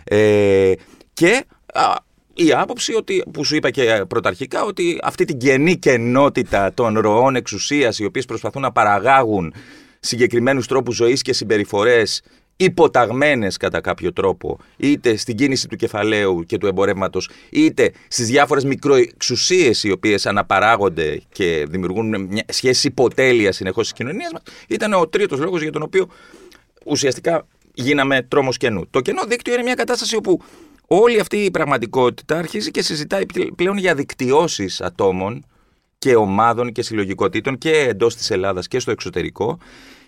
[0.03, 0.73] Ε,
[1.13, 1.45] και
[2.33, 7.35] η άποψη ότι, που σου είπα και πρωταρχικά ότι αυτή την κενή κενότητα των ροών
[7.35, 9.53] εξουσίας οι οποίες προσπαθούν να παραγάγουν
[9.99, 12.21] συγκεκριμένους τρόπους ζωής και συμπεριφορές
[12.57, 18.63] υποταγμένες κατά κάποιο τρόπο είτε στην κίνηση του κεφαλαίου και του εμπορεύματος είτε στις διάφορες
[18.65, 25.07] μικροεξουσίες οι οποίες αναπαράγονται και δημιουργούν μια σχέση υποτέλεια συνεχώς στις κοινωνίες μας ήταν ο
[25.07, 26.07] τρίτος λόγος για τον οποίο
[26.85, 28.89] ουσιαστικά γίναμε τρόμος κενού.
[28.89, 30.41] Το κενό δίκτυο είναι μια κατάσταση όπου
[30.87, 35.45] όλη αυτή η πραγματικότητα αρχίζει και συζητάει πλέον για δικτυώσεις ατόμων
[35.97, 39.57] και ομάδων και συλλογικότητων και εντός της Ελλάδας και στο εξωτερικό,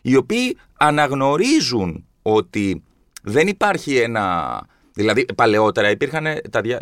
[0.02, 2.84] οι οποίοι αναγνωρίζουν ότι
[3.24, 4.66] δεν υπάρχει ένα
[5.00, 6.78] Δηλαδή, παλαιότερα υπήρχαν τα δια...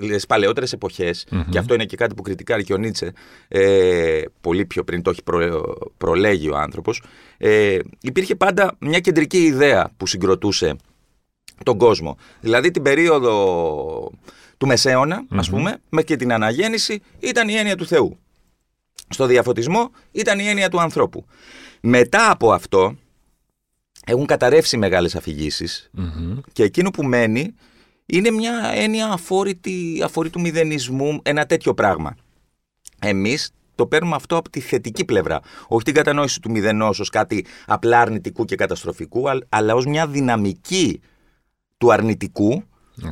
[0.00, 0.76] τις παλαιότερες
[1.50, 3.12] και αυτό είναι και κάτι που κριτικάρει και ο Νίτσε,
[3.48, 5.76] ε, πολύ πιο πριν το έχει προ...
[5.98, 7.02] προλέγει ο άνθρωπος,
[7.38, 10.76] ε, υπήρχε πάντα μια κεντρική ιδέα που συγκροτούσε
[11.64, 12.16] τον κόσμο.
[12.40, 14.10] Δηλαδή, την περίοδο
[14.58, 18.18] του μεσαιωνα ας πούμε, μέχρι και την αναγέννηση, ήταν η έννοια του Θεού.
[19.08, 21.24] Στο διαφωτισμό ήταν η έννοια του ανθρώπου.
[21.80, 22.96] Μετά από αυτό,
[24.06, 25.90] έχουν καταρρεύσει μεγάλες αφηγήσεις
[26.52, 27.54] και εκείνο που μένει
[28.06, 32.16] είναι μια έννοια αφόρητη, αφορήτου μηδενισμού, ένα τέτοιο πράγμα.
[33.00, 35.40] Εμείς το παίρνουμε αυτό από τη θετική πλευρά.
[35.68, 41.00] Όχι την κατανόηση του μηδενός ως κάτι απλά αρνητικού και καταστροφικού, αλλά ως μια δυναμική
[41.76, 42.62] του αρνητικού,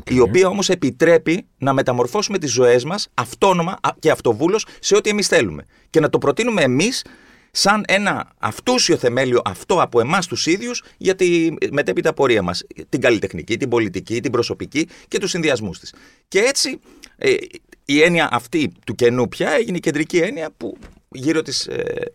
[0.06, 5.26] η οποία όμως επιτρέπει να μεταμορφώσουμε τις ζωές μας αυτόνομα και αυτοβούλως σε ό,τι εμείς
[5.26, 5.64] θέλουμε.
[5.90, 7.04] Και να το προτείνουμε εμείς
[7.50, 12.64] σαν ένα αυτούσιο θεμέλιο αυτό από εμάς τους ίδιους για τη μετέπειτα πορεία μας.
[12.88, 15.94] Την καλλιτεχνική, την πολιτική, την προσωπική και τους συνδυασμούς της.
[16.28, 16.80] Και έτσι
[17.16, 17.34] ε,
[17.84, 20.76] η έννοια αυτή του κενού πια έγινε η κεντρική έννοια που
[21.08, 22.12] γύρω της ε,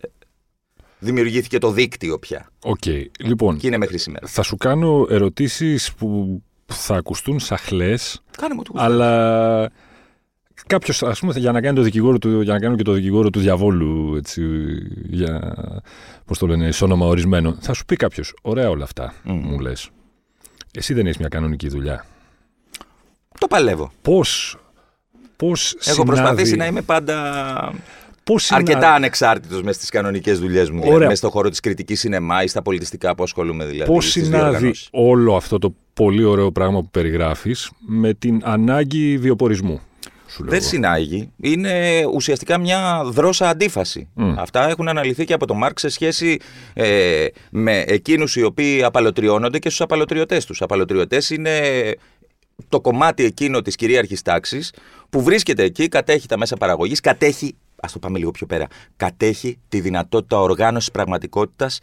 [1.00, 2.50] δημιουργήθηκε το δίκτυο πια.
[2.64, 2.78] OK.
[2.86, 3.06] Okay.
[3.20, 4.28] Λοιπόν, και είναι μέχρι σήμερα.
[4.28, 9.72] Θα σου κάνω ερωτήσεις που θα ακουστούν σαχλές, Κάνε μου το αλλά
[10.68, 13.30] κάποιος, ας πούμε, για να κάνει το δικηγόρο του, για να κάνω και το δικηγόρο
[13.30, 14.44] του διαβόλου, έτσι,
[15.10, 15.56] για,
[16.26, 19.40] πώς το λένε, όνομα ορισμένο, θα σου πει κάποιος, ωραία όλα αυτά, mm.
[19.44, 19.90] μου λες.
[20.74, 22.06] Εσύ δεν έχεις μια κανονική δουλειά.
[23.40, 23.92] Το παλεύω.
[24.02, 24.58] Πώς
[25.36, 26.06] Πώς Έχω συνάδει...
[26.06, 27.74] προσπαθήσει να είμαι πάντα
[28.24, 30.82] Πώς αρκετά ανεξάρτητος μέσα στις κανονικές δουλειές μου.
[30.82, 33.92] Δηλαδή, μέσα στον χώρο της κριτικής σινεμά ή στα πολιτιστικά που ασχολούμαι δηλαδή.
[33.92, 39.80] Πώς συνάδει όλο αυτό το πολύ ωραίο πράγμα που περιγράφεις με την ανάγκη βιοπορισμού;
[40.40, 41.32] Δεν συνάγει.
[41.42, 44.08] Είναι ουσιαστικά μια δρώσα αντίφαση.
[44.38, 46.40] Αυτά έχουν αναλυθεί και από τον Μάρκ σε σχέση
[46.74, 50.62] ε, με εκείνους οι οποίοι απαλωτριώνονται και στους απαλωτριωτές τους.
[50.62, 51.60] Απαλωτριωτές είναι
[52.70, 54.74] το κομμάτι εκείνο της κυρίαρχης τάξης
[55.10, 58.68] που βρίσκεται εκεί, κατέχει τα μέσα παραγωγής, κατέχει, ας το πάμε λίγο πιο πέρα,
[58.98, 61.80] κατέχει τη δυνατότητα οργάνωσης πραγματικότητας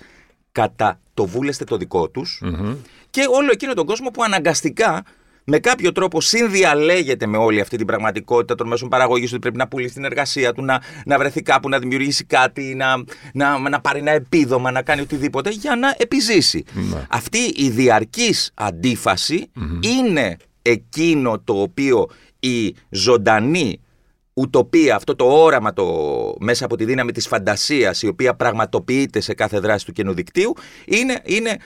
[0.52, 2.42] κατά το βούλεστε το δικό τους
[3.10, 5.04] και όλο εκείνο τον κόσμο που αναγκαστικά
[5.44, 9.68] με κάποιο τρόπο συνδιαλέγεται με όλη αυτή την πραγματικότητα των μέσων παραγωγής ότι πρέπει να
[9.68, 13.98] πουλήσει την εργασία του, να, να βρεθεί κάπου, να δημιουργήσει κάτι, να, να, να πάρει
[13.98, 16.64] ένα επίδομα, να κάνει οτιδήποτε για να επιζήσει.
[16.72, 17.06] Ναι.
[17.08, 18.52] Αυτή η διαρκής
[19.80, 22.08] είναι εκείνο το οποίο
[22.40, 23.80] η ζωντανή
[24.34, 25.84] ουτοπία, αυτό το όραμα το,
[26.40, 30.54] μέσα από τη δύναμη της φαντασίας η οποία πραγματοποιείται σε κάθε δράση του καινού δικτύου
[30.84, 31.56] είναι, είναι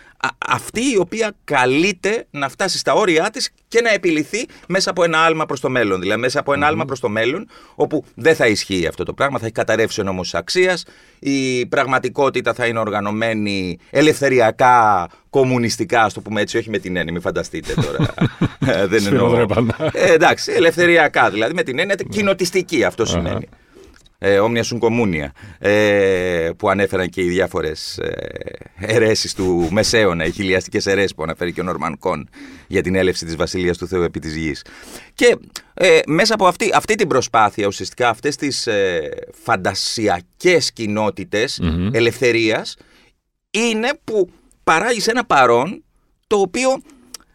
[0.47, 5.19] αυτή η οποία καλείται να φτάσει στα όρια της και να επιληθεί μέσα από ένα
[5.19, 6.01] άλμα προς το μέλλον.
[6.01, 9.39] Δηλαδή μέσα από ένα άλμα προς το μέλλον όπου δεν θα ισχύει αυτό το πράγμα,
[9.39, 10.85] θα έχει καταρρεύσει ο νόμος αξίας,
[11.19, 17.13] η πραγματικότητα θα είναι οργανωμένη ελευθεριακά, κομμουνιστικά, ας το πούμε έτσι, όχι με την έννοια,
[17.13, 18.15] μην φανταστείτε τώρα.
[18.67, 19.47] Ε, δεν εννοώ.
[19.93, 23.49] ε, εντάξει, ελευθεριακά δηλαδή, με την έννοια κοινοτιστική αυτό σημαίνει
[24.19, 30.87] ε, Όμνια Σουν Κομμούνια, ε, που ανέφεραν και οι διάφορες ε, του Μεσαίωνα, οι χιλιαστικές
[30.87, 32.29] αιρέσεις που αναφέρει και ο Νορμαν Κον
[32.67, 34.65] για την έλευση της Βασιλείας του Θεού επί της γης.
[35.15, 35.37] Και
[35.75, 39.09] ε, μέσα από αυτή, αυτή την προσπάθεια, ουσιαστικά αυτές τις ε,
[39.43, 41.61] φαντασιακές κοινότητες
[41.93, 42.77] ελευθερίας,
[43.51, 44.31] είναι που
[44.71, 45.85] παράγει ένα παρόν
[46.27, 46.69] το οποίο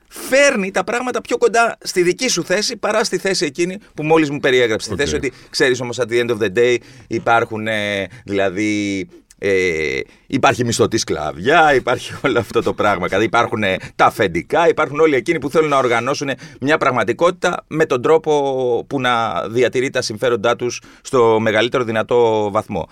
[0.07, 4.29] φέρνει τα πράγματα πιο κοντά στη δική σου θέση παρά στη θέση εκείνη που μόλις
[4.29, 4.87] μου περιέγραψε.
[4.87, 9.99] Στη θέση ότι ξέρεις όμως at the end of the day υπάρχουν ε, δηλαδή ε,
[10.27, 13.07] υπάρχει μισθωτή σκλαβιά, υπάρχει όλο αυτό το πράγμα.
[13.07, 13.63] Δηλαδή υπάρχουν
[13.95, 16.29] τα αφεντικά, υπάρχουν όλοι εκείνοι που θέλουν να οργανώσουν
[16.61, 22.89] μια πραγματικότητα με τον τρόπο που να διατηρεί τα συμφέροντά τους στο μεγαλύτερο δυνατό βαθμό.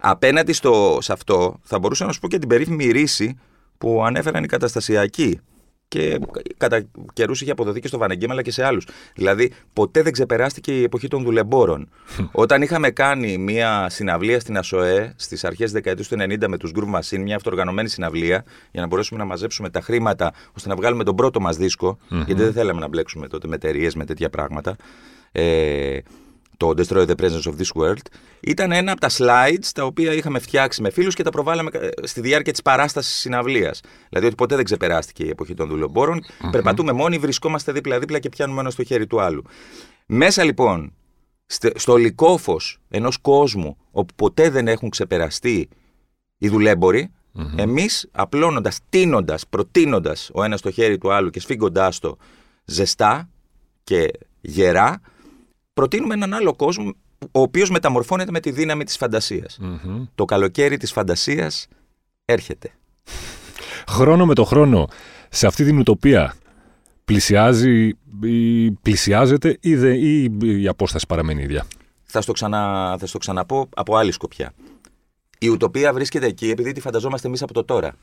[0.00, 3.38] Απέναντι στο, σε αυτό θα μπορούσα να σου πω και την περίφημη ρίση
[3.82, 5.40] που ανέφεραν οι καταστασιακοί
[5.88, 6.18] και
[6.56, 8.86] κατά καιρούς είχε αποδοθεί και στο Βανεγκέμα αλλά και σε άλλους.
[9.14, 11.88] Δηλαδή, ποτέ δεν ξεπεράστηκε η εποχή των δουλεμπόρων.
[12.32, 16.70] Όταν είχαμε κάνει μια συναυλία στην ΑΣΟΕ στις αρχές της δεκαετίας του 90 με τους
[16.74, 21.04] Groove Machine, μια αυτοργανωμένη συναυλία, για να μπορέσουμε να μαζέψουμε τα χρήματα ώστε να βγάλουμε
[21.04, 24.76] τον πρώτο μας δισκο γιατί δεν θέλαμε να μπλέξουμε τότε με εταιρείες, με τέτοια πράγματα.
[25.32, 25.98] Ε,
[26.62, 28.06] το Destroy the Presence of this World,
[28.40, 31.88] ήταν ένα από τα slides τα οποία είχαμε φτιάξει με φίλους και τα προβάλαμε ε,
[32.02, 33.80] στη διάρκεια της παράστασης συναυλίας.
[34.08, 36.22] Δηλαδή ότι ποτέ δεν ξεπεράστηκε η εποχή των δουλεμπόρων.
[36.22, 36.48] Mm-hmm.
[36.50, 39.42] Περπατούμε μόνοι, βρισκόμαστε δίπλα-δίπλα και πιάνουμε ένα στο χέρι του άλλου.
[40.06, 40.92] Μέσα λοιπόν
[41.74, 45.68] στο λικόφος ενός κόσμου όπου ποτέ δεν έχουν ξεπεραστεί
[46.38, 47.58] οι δουλέμποροι, mm-hmm.
[47.58, 52.16] εμείς απλώνοντας, τίνοντας, προτείνοντας ο ένας το χέρι του άλλου και σφίγγοντάς το
[52.64, 53.28] ζεστά
[53.84, 55.00] και γερά,
[55.74, 59.58] προτείνουμε έναν άλλο κόσμο ο οποίος μεταμορφώνεται με τη δύναμη της φαντασιας
[60.14, 61.66] Το καλοκαίρι της φαντασίας
[62.24, 62.70] έρχεται.
[63.88, 64.88] Χρόνο με το χρόνο,
[65.28, 66.34] σε αυτή την ουτοπία
[67.04, 71.66] πλησιάζει ή πλησιάζεται ή, δε, ή η απόσταση παραμένει ίδια;
[72.02, 74.52] Θα στο, ξανα, θα στο ξαναπώ από άλλη σκοπιά.
[75.38, 77.94] Η ουτοπία βρίσκεται εκεί επειδή τη φανταζόμαστε εμείς από το τώρα.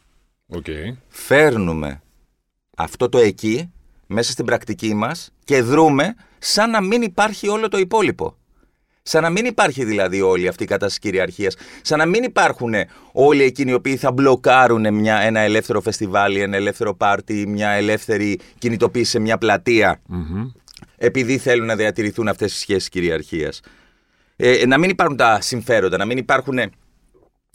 [0.54, 0.98] Okay.
[1.08, 2.02] Φέρνουμε
[2.78, 3.72] αυτό το εκεί
[4.08, 8.34] μέσα στην πρακτική μας και δρούμε σαν να μην υπάρχει όλο το υπόλοιπο.
[9.02, 11.56] Σαν να μην υπάρχει δηλαδή όλη αυτή η κατάσταση κυριαρχίας.
[11.82, 12.74] Σαν να μην υπάρχουν
[13.12, 18.40] όλοι εκείνοι οι οποίοι θα μπλοκάρουν μια, ένα ελεύθερο φεστιβάλ, ένα ελεύθερο πάρτι, μια ελεύθερη
[18.58, 20.02] κινητοποίηση σε μια πλατεια
[20.98, 23.62] Επειδή θέλουν να διατηρηθούν αυτές οι σχέσεις κυριαρχίας.
[24.36, 26.60] Ε, να μην υπάρχουν τα συμφέροντα, να μην υπάρχουν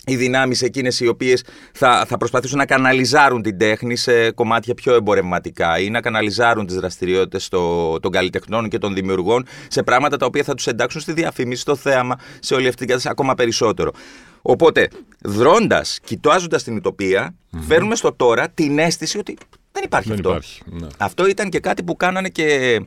[0.07, 4.95] οι δυνάμεις εκείνες οι οποίες θα, θα προσπαθήσουν να καναλιζάρουν την τέχνη σε κομμάτια πιο
[4.95, 7.49] εμπορευματικά ή να καναλιζάρουν τις δραστηριότητες
[8.01, 11.77] των καλλιτεχνών και των δημιουργών σε πράγματα τα οποία θα τους εντάξουν στη διαφήμιση, στο
[11.77, 13.91] θέαμα, σε όλη αυτή την κατάσταση ακόμα περισσότερο.
[14.43, 14.89] Οπότε,
[15.21, 17.35] δρώντας, κοιτάζοντας την ουτοπία,
[17.67, 19.37] φέρνουμε στο τώρα την αίσθηση ότι
[19.73, 20.29] δεν υπάρχει Δεν αυτό.
[20.29, 20.63] υπάρχει.
[20.67, 20.87] Ναι.
[20.99, 22.81] Αυτό ήταν και κάτι που κάνανε και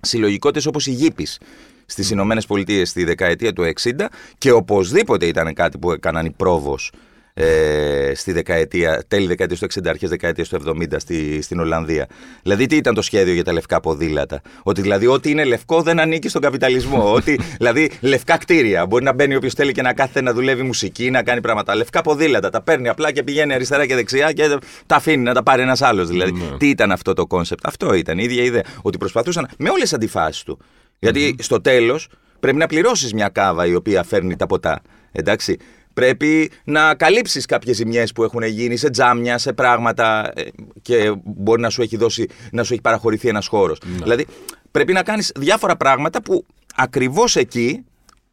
[0.00, 1.38] συλλογικότητες όπως η Γήπης
[1.86, 3.90] στις Ηνωμένες Πολιτείες στη δεκαετία του 60
[4.38, 6.90] και οπωσδήποτε ήταν κάτι που έκαναν οι πρόβος
[7.34, 12.06] ε, στη δεκαετία, τέλη δεκαετίας του 60, αρχές δεκαετίας του 70 στη, στην Ολλανδία.
[12.42, 16.00] Δηλαδή τι ήταν το σχέδιο για τα λευκά ποδήλατα; Ότι δηλαδή ό,τι είναι λευκό δεν
[16.00, 17.12] ανήκει στον καπιταλισμό.
[17.18, 18.86] ότι δηλαδή λευκά κτίρια.
[18.86, 21.74] Μπορεί να μπαίνει όποιος θέλει και να κάθεται να δουλεύει μουσική, να κάνει πράγματα.
[21.74, 22.50] Λευκά ποδήλατα.
[22.50, 25.82] Τα παίρνει απλά και πηγαίνει αριστερά και δεξιά και τα αφήνει να τα πάρει ένας
[25.82, 26.08] άλλος.
[26.08, 26.56] Δηλαδή Ναι.
[26.56, 28.62] τι ήταν αυτό το concept; Αυτό ήταν η ίδια ιδέα.
[28.82, 30.58] Ότι προσπαθούσαν με όλες τις αντιφάσεις του.
[31.02, 32.08] Γιατί στο τέλος
[32.40, 34.82] πρέπει να πληρώσεις μια κάβα η οποία φέρνει τα ποτά.
[35.12, 35.56] Εντάξει.
[35.94, 40.42] Πρέπει να καλύψεις κάποιες ζημιές που έχουν γίνει σε τζάμια, σε πράγματα ε,
[40.82, 43.78] και μπορεί να σου έχει, δώσει, να σου έχει παραχωρηθεί ένας χώρος.
[44.02, 44.26] Δηλαδή
[44.70, 47.84] πρέπει να κάνεις διάφορα πράγματα που ακριβώς εκεί,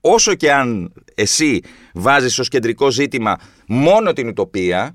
[0.01, 1.61] όσο και αν εσύ
[1.93, 4.93] βάζεις ως κεντρικό ζήτημα μόνο την ουτοπία,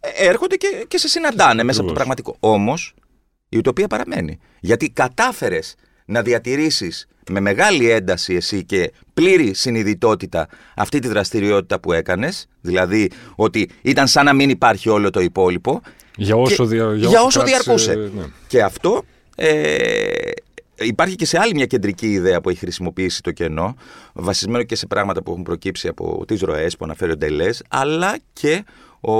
[0.00, 2.16] ε, έρχονται και, και σε συναντάνε μέσα από το Ακριβώς.
[2.16, 2.36] πραγματικό.
[2.40, 2.94] Όμως
[3.48, 4.38] η ουτοπία παραμένει.
[4.60, 5.74] Γιατί κατάφερες
[6.12, 13.10] να διατηρήσεις με μεγάλη ένταση εσύ και πλήρη συνειδητότητα αυτή τη δραστηριότητα που έκανες, δηλαδή
[13.34, 15.80] ότι ήταν σαν να μην υπάρχει όλο το υπόλοιπο.
[16.16, 18.10] Για όσο, και- δια, για όσο κράτησε, διαρκούσε.
[18.16, 18.24] ναι.
[18.46, 19.02] Και αυτό
[19.36, 20.30] ε,
[20.78, 23.74] υπάρχει και σε άλλη μια κεντρική ιδέα που έχει χρησιμοποιήσει το κενό,
[24.12, 28.18] βασισμένο και σε πράγματα που έχουν προκύψει από τις ροές που αναφέρει ο Ντελέζ, αλλά
[28.32, 28.64] και
[29.02, 29.14] ο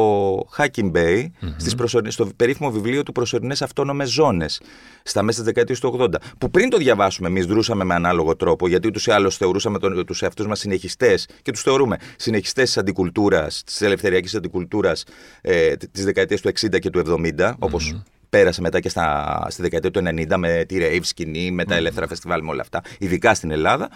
[0.50, 4.60] Χακίμ Μπέι στις προσωρι- στο περίφημο βιβλίο του Προσωρινές Αυτόνομες Ζώνες
[5.02, 8.68] στα μέσα της δεκαετίας του 80 που πριν το διαβάσουμε εμείς δρούσαμε με ανάλογο τρόπο
[8.68, 12.78] γιατί ούτως ή άλλως θεωρούσαμε τον, τους εαυτούς μας συνεχιστές και τους θεωρούμε συνεχιστές της
[12.78, 15.04] αντικουλτούρας, της ελευθεριακής αντικουλτούρας
[15.40, 17.02] ε, της δεκαετίας του 60 και του
[17.38, 21.64] 70 όπως πέρασε μετά και στα, στη δεκαετία του 90 με τη rave σκηνή, με
[21.64, 23.90] τα ελεύθερα φεστιβάλ, με όλα αυτά, ειδικά στην Ελλάδα.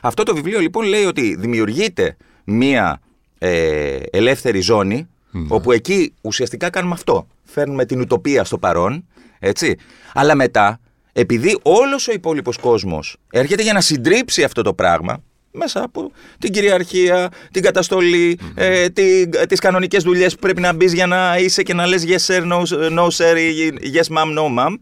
[0.00, 3.00] Αυτό το βιβλίο λοιπόν λέει ότι δημιουργείται μία
[3.38, 5.08] ε, ελεύθερη ζώνη,
[5.48, 7.26] όπου εκεί ουσιαστικά κάνουμε αυτό.
[7.44, 9.04] Φέρνουμε την ουτοπία στο παρόν,
[9.38, 9.76] έτσι.
[10.14, 10.80] Αλλά μετά,
[11.12, 16.52] επειδή όλος ο υπόλοιπος κόσμος έρχεται για να συντρίψει αυτό το πράγμα, μέσα από την
[16.52, 21.62] κυριαρχία, την καταστολή, ε, τι, τις κανονικές δουλειές που πρέπει να μπεις για να είσαι
[21.62, 22.62] και να λες yes sir, no,
[22.98, 24.74] no sir ή yes ma'am, no ma'am.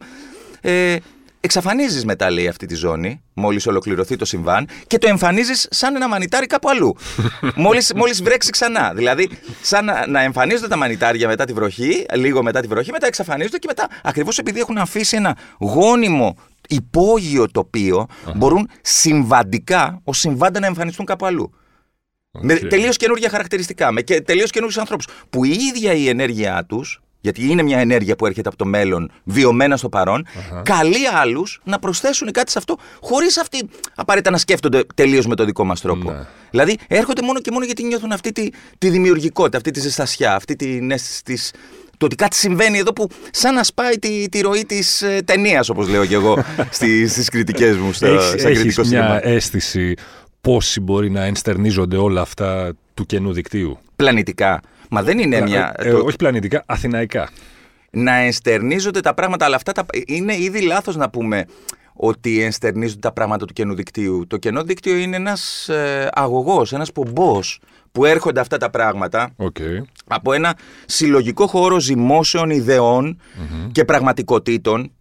[0.60, 0.96] Ε,
[1.40, 6.08] εξαφανίζεις μετά λέει αυτή τη ζώνη, μόλις ολοκληρωθεί το συμβάν και το εμφανίζεις σαν ένα
[6.08, 6.96] μανιτάρι κάπου αλλού.
[7.56, 8.92] μόλις, μόλις βρέξει ξανά.
[8.94, 9.28] Δηλαδή,
[9.62, 13.58] σαν να, να εμφανίζονται τα μανιτάρια μετά τη βροχή, λίγο μετά τη βροχή, μετά εξαφανίζονται
[13.58, 16.36] και μετά, ακριβώς επειδή έχουν αφήσει ένα γόνιμο
[16.68, 21.52] υπόγειο τοπίο, μπορούν συμβαντικά ως συμβάντα να εμφανιστούν κάπου αλλού.
[22.40, 22.58] Με Οκ.
[22.58, 25.08] τελείως καινούργια χαρακτηριστικά, με τελείως καινούριους ανθρώπους.
[25.30, 29.10] Που η ίδια η ενέργειά τους, γιατί είναι μια ενέργεια που έρχεται από το μέλλον,
[29.24, 30.26] βιωμένα στο παρόν,
[30.62, 35.46] καλεί άλλους να προσθέσουν κάτι σε αυτό, χωρίς αυτοί απαραίτητα να σκέφτονται τελείως με τον
[35.46, 36.10] δικό μας τρόπο.
[36.10, 36.26] Ναι.
[36.50, 40.56] Δηλαδή έρχονται μόνο και μόνο γιατί νιώθουν αυτή τη, τη δημιουργικότητα, αυτή τη ζεστασιά, αυτή
[40.56, 41.52] την αίσθηση της,
[41.96, 45.68] το ότι κάτι συμβαίνει εδώ που σαν να σπάει τη, τη ροή της ε, ταινίας,
[45.68, 46.44] όπως λέω και εγώ
[46.76, 49.26] στι στις κριτικές μου στο, Έχεις, σαν έχεις κριτικό μια σινεμά.
[49.26, 49.94] αίσθηση
[50.40, 54.60] πόσοι μπορεί να ενστερνίζονται όλα αυτά του καινού δικτύου; Πλανητικά.
[54.90, 55.74] Μα δεν είναι μια.
[55.78, 57.28] Ε, το- Όχι πλανητικά, αθηναϊκά.
[57.90, 61.44] να ενστερνίζονται τα πράγματα, αλλά αυτά τα, είναι ήδη λάθος να πούμε
[61.98, 64.26] ότι ενστερνίζονται τα πράγματα του Κενού Δικτύου.
[64.26, 67.60] Το Κενό Δίκτυο είναι ένας ε, αγωγός, ένας πομπός
[67.92, 69.56] που έρχονται αυτά τα πράγματα Οκ.
[70.06, 73.20] από ένα συλλογικό χώρο ζυμώσεων ιδεών
[73.72, 74.92] και πραγματικότητων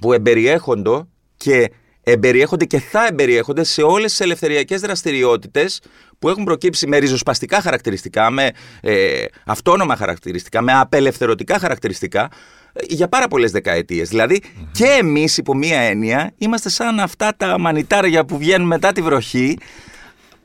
[0.00, 1.02] που εμπεριέχονται
[1.36, 1.70] και
[2.08, 5.80] εμπεριέχονται και θα εμπεριέχονται σε όλες τις ελευθεριακές δραστηριότητες
[6.18, 12.30] που έχουν προκύψει με ριζοσπαστικά χαρακτηριστικά, με ε, αυτόνομα χαρακτηριστικά, με απελευθερωτικά χαρακτηριστικά
[12.72, 14.08] ε, για πάρα πολλές δεκαετίες.
[14.08, 14.42] Δηλαδή
[14.72, 19.58] και εμείς υπό μία έννοια είμαστε σαν αυτά τα μανιτάρια που βγαίνουν μετά τη βροχή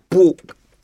[0.08, 0.36] που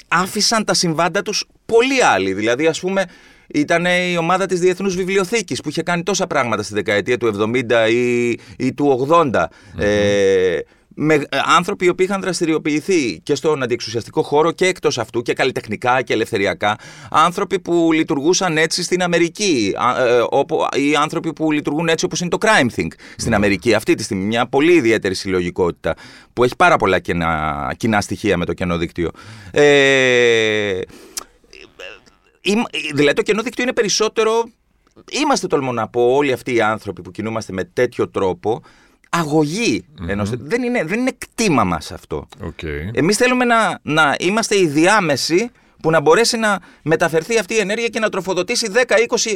[0.08, 2.34] άφησαν τα συμβάντα τους πολλοί άλλοι.
[2.34, 3.06] Δηλαδή, ας πούμε,
[3.54, 7.92] ήταν η ομάδα της Διεθνούς Βιβλιοθήκης που είχε κάνει τόσα πράγματα στη δεκαετία του 70
[7.92, 9.46] ή, ή του 80.
[9.78, 10.60] Ε,
[11.00, 11.22] με, ε,
[11.58, 16.14] άνθρωποι οι οποίοι είχαν δραστηριοποιηθεί και στον αντιεξουσιαστικό χώρο και εκτός αυτού και καλλιτεχνικά και
[16.14, 16.78] ελευθεριακά.
[17.12, 22.30] Άνθρωποι που λειτουργούσαν έτσι στην Αμερική ε, όπου, ή άνθρωποι που λειτουργούν έτσι όπως είναι
[22.30, 24.24] το Crime Think στην Αμερική αυτή τη στιγμή.
[24.24, 25.96] Μια πολύ ιδιαίτερη συλλογικότητα
[26.34, 29.12] που έχει πάρα πολλά κοινά, κοινά στοιχεία με το κενό δίκτυο.
[29.52, 30.80] Ε,
[32.94, 34.50] δηλαδή το κενό δίκτυο είναι περισσότερο
[35.12, 38.62] είμαστε τολμώ να πω όλοι αυτοί οι άνθρωποι που κινούμαστε με τέτοιο τρόπο
[39.10, 39.86] αγωγή.
[40.08, 42.28] Ενός, δεν, είναι, δεν είναι κτήμα μας αυτό.
[42.42, 42.90] Okay.
[42.92, 47.88] Εμείς θέλουμε να, να είμαστε οι διάμεσοι που να μπορέσει να μεταφερθεί αυτή η ενέργεια
[47.88, 48.78] και να τροφοδοτήσει 10,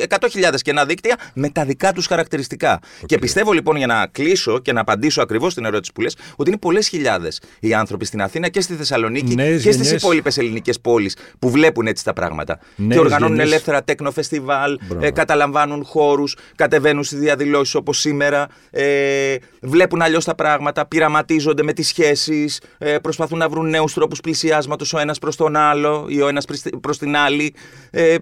[0.08, 2.80] 20, 100 κενά δίκτυα με τα δικά τους χαρακτηριστικά.
[3.06, 6.50] Και πιστεύω λοιπόν για να κλείσω και να απαντήσω ακριβώς την ερώτηση που λες, ότι
[6.50, 11.16] είναι πολλές χιλιάδες οι άνθρωποι στην Αθήνα και στη Θεσσαλονίκη και στις υπόλοιπες ελληνικές πόλεις
[11.40, 12.60] που βλέπουν έτσι τα πράγματα.
[12.76, 13.52] Νέες και οργανώνουν γενιές...
[13.52, 20.86] ελεύθερα τέκνοφεστιβάλ, ε, καταλαμβάνουν χώρους, κατεβαίνουν στις διαδηλώσεις όπως σήμερα, ε, βλέπουν αλλιώς τα πράγματα,
[20.86, 25.56] πειραματίζονται με τις σχέσεις, ε, προσπαθούν να βρουν νέους τρόπους πλησιάσματος ο ένας προς τον
[25.56, 26.46] άλλο ή ο ένας
[26.82, 27.54] προς την άλλη.
[27.92, 28.16] Ε,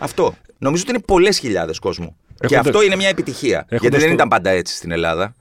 [0.00, 0.34] αυτό.
[0.58, 2.16] Νομίζω ότι είναι πολλές χιλιάδες κόσμου.
[2.46, 3.66] Και αυτό είναι μια επιτυχία.
[3.70, 5.34] Γιατί δεν ήταν πάντα έτσι στην Ελλάδα.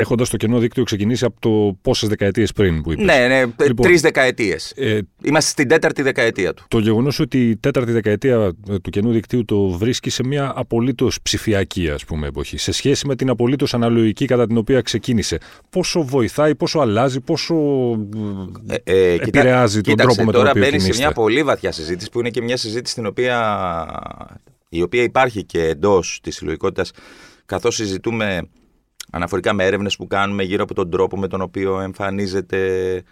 [0.00, 3.04] Έχοντας το κενό δίκτυο ξεκινήσει από το πόσες δεκαετίες πριν που είπες.
[3.04, 4.72] Ναι, ναι, λοιπόν, τρεις δεκαετίες.
[4.76, 6.64] Ε, Είμαστε στην τέταρτη δεκαετία του.
[6.68, 11.18] Το γεγονός ότι η τέταρτη δεκαετία ε, του κενού δικτύου το βρίσκει σε μια απολύτως
[11.22, 15.38] ψηφιακή ας πούμε, εποχή, σε σχέση με την απολύτως αναλογική κατά την οποία ξεκίνησε.
[15.70, 17.54] Πόσο βοηθάει, πόσο αλλάζει, πόσο
[18.66, 22.10] ε, ε, επηρεάζει τον τρόπο με τον οποίο Τώρα μπαίνει σε μια πολύ βαθιά συζήτηση
[22.10, 23.86] που είναι και μια συζήτηση στην οποία,
[24.68, 26.92] η οποία υπάρχει και εντός της συλλογικότητας
[27.46, 28.48] καθώς συζητούμε
[29.10, 33.02] αναφορικά με έρευνες που κάνουμε γύρω από τον τρόπο με τον οποίο εμφανίζεται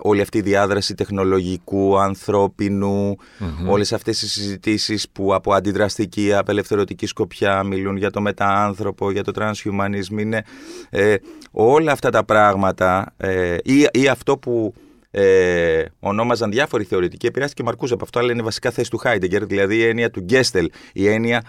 [0.00, 3.68] όλη αυτή η διάδραση τεχνολογικού, ανθρώπινου, mm-hmm.
[3.68, 9.32] όλες αυτές οι συζητήσεις που από αντιδραστική, απελευθερωτική σκοπιά μιλούν για το μεταάνθρωπο, για το
[9.34, 10.44] transhumanism, είναι
[10.90, 11.14] ε,
[11.50, 14.74] όλα αυτά τα πράγματα ε, ή, ή αυτό που
[15.10, 19.46] ε, ονόμαζαν διάφοροι θεωρητικοί, επηρεάστηκε και Μαρκούζ από αυτό, αλλά είναι βασικά θέση του Χάιντεγκερ,
[19.46, 21.42] δηλαδή η έννοια του Γκέστελ, η έννοια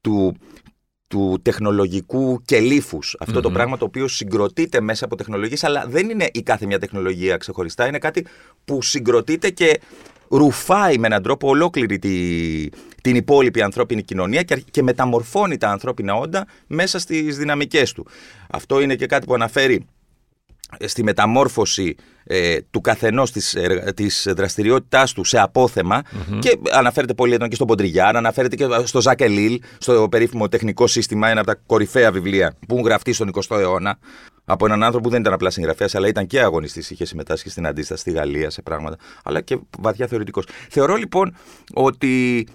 [0.00, 0.36] του
[1.06, 3.16] του τεχνολογικού κελίφους.
[3.20, 6.78] Αυτό το πράγμα το οποίο συγκροτείται μέσα από τεχνολογίες, αλλά δεν είναι η κάθε μια
[6.78, 7.86] τεχνολογία ξεχωριστά.
[7.86, 8.26] Είναι κάτι
[8.64, 9.80] που συγκροτείται και
[10.28, 12.68] ρουφάει με έναν τρόπο ολόκληρη τη,
[13.02, 18.06] την υπόλοιπη ανθρώπινη κοινωνία και, και μεταμορφώνει τα ανθρώπινα όντα μέσα στις δυναμικές του.
[18.50, 19.86] Αυτό είναι και κάτι που αναφέρει
[20.84, 23.56] στη μεταμόρφωση ε, του καθενός της,
[23.94, 26.02] της δραστηριότητάς του σε αποθεμα
[26.38, 31.28] και αναφέρεται πολύ εδώ και στον Ποντριγιάν, αναφέρεται και στο Ζακελίλ, στο περίφημο τεχνικό σύστημα,
[31.28, 33.98] ένα από τα κορυφαία βιβλία που έχουν γραφτεί στον 20ο αιώνα
[34.44, 37.66] από έναν άνθρωπο που δεν ήταν απλά συγγραφέας, αλλά ήταν και αγωνιστής, είχε συμμετάσχει στην
[37.66, 40.44] αντίσταση στη Γαλλία σε πράγματα, αλλά και βαθιά θεωρητικός.
[40.70, 41.36] Θεωρώ λοιπόν
[41.74, 42.46] ότι,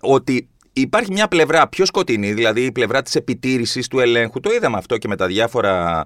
[0.00, 4.40] ότι Υπάρχει μια πλευρά πιο σκοτεινή, δηλαδή η πλευρά της επιτήρησης του ελέγχου.
[4.40, 6.04] Το είδαμε αυτό και με τα διάφορα.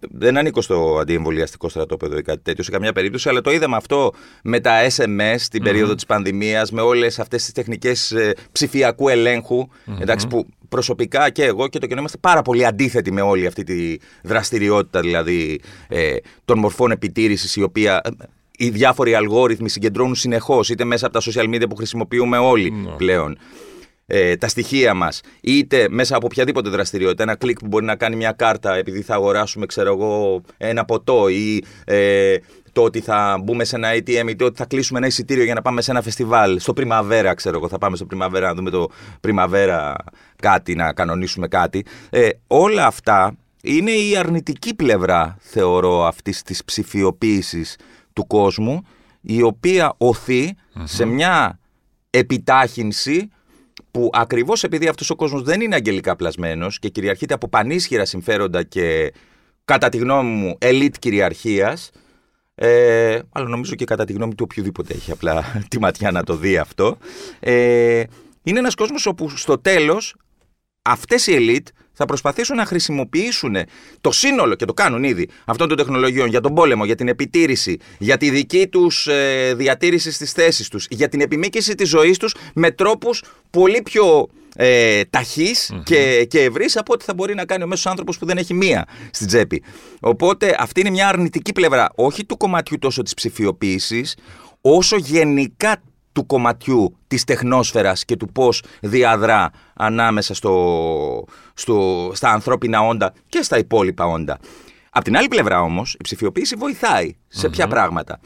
[0.00, 4.12] Δεν ανήκω στο αντιεμβολιαστικό στρατόπεδο ή κάτι τέτοιο σε καμιά περίπτωση, αλλά το είδαμε αυτό
[4.42, 9.68] με τα SMS την περίοδο της πανδημίας, με όλες αυτές τις τεχνικές ε, ψηφιακού ελέγχου.
[10.00, 13.64] Εντάξει, που προσωπικά και εγώ και το κοινό είμαστε πάρα πολύ αντίθετοι με όλη αυτή
[13.64, 18.10] τη δραστηριότητα δηλαδή ε, των μορφών επιτήρησης, η οποία ε,
[18.56, 22.90] οι διάφοροι αλγόριθμοι συγκεντρώνουν συνεχώς, είτε μέσα από τα social media που χρησιμοποιούμε όλοι ναι.
[22.90, 23.38] πλέον
[24.12, 28.16] ε, τα στοιχεία μας είτε μέσα από οποιαδήποτε δραστηριότητα, ένα κλικ που μπορεί να κάνει
[28.16, 32.36] μια κάρτα επειδή θα αγοράσουμε ξέρω εγώ ένα ποτό ή ε,
[32.72, 35.54] το ότι θα μπούμε σε ένα ATM ή το ότι θα κλείσουμε ένα εισιτήριο για
[35.54, 38.70] να πάμε σε ένα φεστιβάλ στο Πριμαβέρα ξέρω εγώ θα πάμε στο Πριμαβέρα να δούμε
[38.70, 38.88] το
[39.20, 39.94] Πριμαβέρα
[40.36, 41.84] κάτι, να κανονίσουμε κάτι.
[42.10, 47.76] Ε, όλα αυτά είναι η αρνητική πλευρά θεωρώ αυτής της ψηφιοποίησης
[48.12, 48.82] του κόσμου
[49.20, 49.96] η οποία
[50.84, 51.58] σε μια
[52.10, 53.30] επιτάχυνση
[53.90, 58.62] που ακριβώς επειδή αυτός ο κόσμος δεν είναι αγγελικά πλασμένος και κυριαρχείται από πανίσχυρα συμφέροντα
[58.62, 59.12] και
[59.64, 61.90] κατά τη γνώμη μου ελίτ κυριαρχίας.
[62.54, 66.36] Ε, αλλά νομίζω και κατά τη γνώμη του οποιοδήποτε έχει απλά τη ματιά να το
[66.36, 66.98] δει αυτό.
[67.40, 68.02] Ε,
[68.42, 70.16] είναι ένας κόσμος όπου στο τέλος
[70.82, 71.68] αυτές οι ελίτ
[72.00, 73.56] θα προσπαθήσουν να χρησιμοποιήσουν
[74.00, 77.78] το σύνολο, και το κάνουν ήδη, αυτών των τεχνολογιών για τον πόλεμο, για την επιτήρηση,
[77.98, 82.34] για τη δική τους ε, διατήρηση στις θέσεις τους, για την επιμήκυση της ζωής τους
[82.54, 85.50] με τρόπους πολύ πιο ε, ταχυ
[85.84, 88.54] και, και ευρύς από ό,τι θα μπορεί να κάνει ο μέσος άνθρωπος που δεν έχει
[88.54, 89.62] μία στην τσέπη.
[90.00, 94.16] Οπότε αυτή είναι μια αρνητική πλευρά, όχι του κομματιού τόσο της ψηφιοποίησης,
[94.60, 95.82] όσο γενικά
[96.12, 103.42] του κομματιού της τεχνόσφαιρας και του πώς διαδρά ανάμεσα στο, στο, στα ανθρώπινα όντα και
[103.42, 104.38] στα υπόλοιπα όντα.
[104.90, 108.20] Απ' την άλλη πλευρά όμως η ψηφιοποίηση βοηθάει σε ποια πράγματα.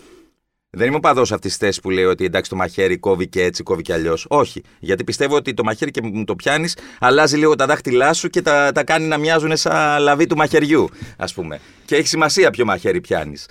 [0.76, 3.42] Δεν είμαι ο παδός αυτής της θέσης που λέει ότι εντάξει το μαχαίρι κόβει και
[3.42, 4.26] έτσι, κόβει και αλλιώς.
[4.28, 4.62] Όχι.
[4.78, 8.42] Γιατί πιστεύω ότι το μαχαίρι και μου το πιάνεις, αλλάζει λίγο τα δάχτυλά σου και
[8.42, 11.60] τα, τα κάνει να μοιάζουν σαν λαβή του μαχαιριού, ας πούμε.
[11.84, 13.46] Και έχει σημασία ποιο μαχαίρι πιάνεις.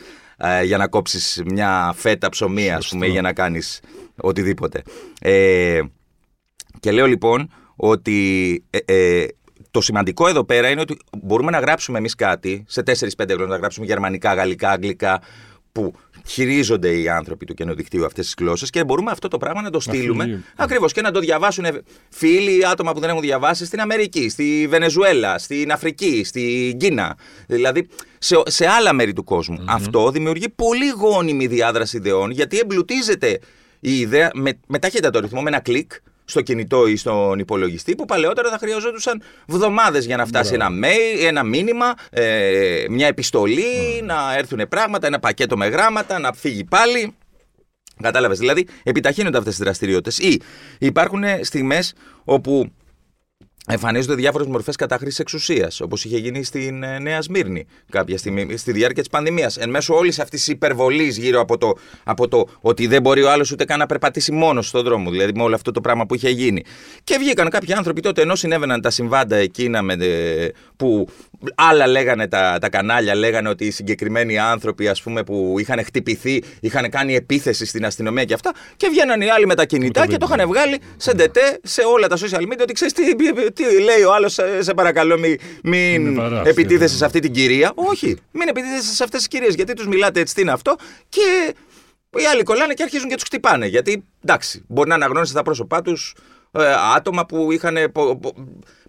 [0.46, 3.82] Ε, για να κόψεις μια φέτα ψωμί, α πούμε, ή για να κάνεις
[4.16, 4.82] οτιδήποτε.
[5.20, 5.82] Ε,
[6.80, 9.26] και λέω λοιπόν ότι ε, ε,
[9.72, 12.92] το σημαντικό εδώ πέρα είναι ότι μπορούμε να γράψουμε εμείς κάτι σε 4-5
[13.28, 15.22] γλώσσες, να γράψουμε γερμανικά, γαλλικά, αγγλικά,
[15.74, 15.94] που
[16.28, 19.80] χειρίζονται οι άνθρωποι του καινοδικτύου αυτές τις γλώσσες και μπορούμε αυτό το πράγμα να το
[19.80, 21.66] στείλουμε ακριβώς και να το διαβάσουν
[22.10, 27.18] φίλοι, άτομα που δεν έχουν διαβάσει στην Αμερική, στη Βενεζουέλα, στην Αφρική, στην Κίνα.
[27.48, 33.40] Δηλαδή σε, σε άλλα μέρη του κοσμου Αυτό δημιουργεί πολύ γόνιμη διάδραση ιδεών γιατί εμπλουτίζεται
[33.80, 35.92] η ιδέα με, με ταχύτατο ρυθμό, με ένα κλικ
[36.26, 41.26] στο κινητό ή στον υπολογιστή που παλαιότερα θα χρειαζόντουσαν βδομάδες για να φτάσει ένα mail,
[41.26, 47.16] ένα μήνυμα, ε, μια επιστολή, να έρθουν πράγματα, ένα πακέτο με γράμματα, να φύγει πάλι.
[48.02, 48.40] Κατάλαβες.
[48.40, 50.18] Δηλαδή, επιταχύνονται αυτές τι δραστηριότητες.
[50.18, 50.42] Ή
[50.80, 51.94] υπάρχουν στιγμές
[52.24, 52.72] όπου
[53.68, 58.72] εμφανίζονται διάφορες μορφές κατάχρησης εξουσίας, όπως είχε γίνει στην ε, Νέα Σμύρνη κάποια στιγμή, στη
[58.72, 59.58] διάρκεια της πανδημίας.
[59.58, 63.32] Εν μέσω όλης αυτής της υπερβολής γύρω από το, από το ότι δεν μπορεί ο
[63.32, 66.16] άλλος ούτε καν να περπατήσει μόνος στον δρόμο, δηλαδή με όλο αυτό το πράγμα που
[66.16, 66.64] είχε γίνει.
[67.04, 70.48] Και βγήκαν κάποιοι άνθρωποι τότε, ενώ συνέβαιναν τα συμβάντα εκείνα με, ε,
[70.84, 71.08] που
[71.56, 76.44] άλλα λέγανε τα, τα κανάλια, λέγανε ότι οι συγκεκριμένοι άνθρωποι ας πούμε, που είχαν χτυπηθεί,
[76.60, 78.54] είχαν κάνει επίθεση στην αστυνομία και αυτά.
[78.78, 82.08] Και βγαίναν οι άλλοι με τα κινητά και το είχαν βγάλει σε ντετέ σε όλα
[82.08, 83.16] τα social media ότι ξέρεις τι,
[83.54, 87.72] τι λέει ο άλλος, σε, παρακαλώ, μην, μην επιτίθεσαι σε αυτή την κυρία.
[87.76, 89.56] Όχι, μην επιτίθεσαι σε αυτές τις κυρίες.
[89.56, 90.76] Γιατί τους μιλάτε έτσι, τι είναι αυτό.
[91.10, 91.56] Και
[92.18, 93.66] οι άλλοι κολλάνε και αρχίζουν και τους χτυπάνε.
[93.66, 96.22] Γιατί εντάξει, μπορεί να αναγνώρισε τα πρόσωπά τους ε,
[96.96, 98.34] άτομα που είχαν πο, πο,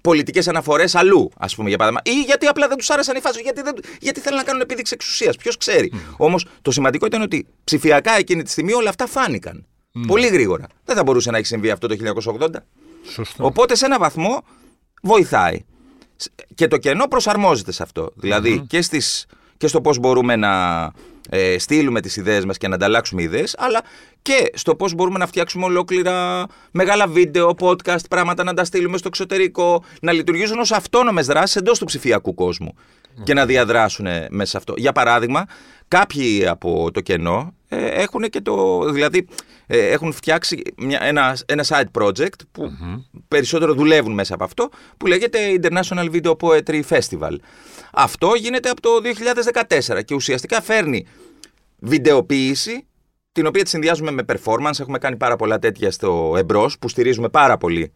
[0.01, 2.17] πολιτικές αναφορές αλλού, ας πούμε, για παράδειγμα.
[2.17, 4.95] Ή γιατί απλά δεν τους άρεσαν οι φάσει, γιατί, δεν, γιατί θέλουν να κάνουν επίδειξη
[4.95, 5.37] εξουσίας.
[5.37, 5.93] Ποιος ξέρει.
[5.95, 5.99] Mm.
[6.17, 9.67] Όμως το σημαντικό ήταν ότι ψηφιακά εκείνη τη στιγμή όλα αυτά φάνηκαν.
[9.95, 10.01] Mm.
[10.07, 10.67] Πολύ γρήγορα.
[10.85, 11.97] Δεν θα μπορούσε να έχει συμβεί αυτό το
[12.41, 12.49] 1980.
[13.13, 13.45] Σωστό.
[13.45, 14.43] Οπότε σε ένα βαθμό
[15.03, 15.65] βοηθάει.
[16.55, 18.13] Και το κενό προσαρμόζεται σε αυτό.
[18.15, 20.93] Δηλαδή και, στις, και στο πώς μπορούμε να
[21.31, 23.83] ε, στείλουμε τις ιδέες μας και να ανταλλάξουμε ιδέες, αλλά
[24.23, 29.09] και στο πώς μπορούμε να φτιάξουμε ολόκληρα μεγάλα βίντεο, podcast, πράγματα να τα στείλουμε στο
[29.09, 32.75] εξωτερικό, να λειτουργήσουν ως αυτόνομες δράσεις εντός του ψηφιακού κόσμου
[33.23, 34.75] και να διαδράσουν μέσα σε αυτό.
[34.77, 35.45] Για παράδειγμα,
[35.89, 38.85] κάποιοι από το κενό ε, έχουν και το.
[38.91, 39.27] Δηλαδή,
[39.67, 42.73] ε, έχουν φτιάξει μια, ένα, ένα side project που
[43.29, 47.37] περισσότερο δουλεύουν μέσα από αυτό, που λέγεται International Video Poetry Festival.
[47.93, 48.91] Αυτό γίνεται από το
[49.91, 51.07] 2014 και ουσιαστικά φέρνει
[51.79, 52.87] βιντεοποίηση,
[53.33, 54.81] την οποία τη συνδυάζουμε με performance.
[54.81, 57.93] Έχουμε κάνει πάρα πολλά τέτοια στο εμπρός, που στηρίζουμε πάρα πολύ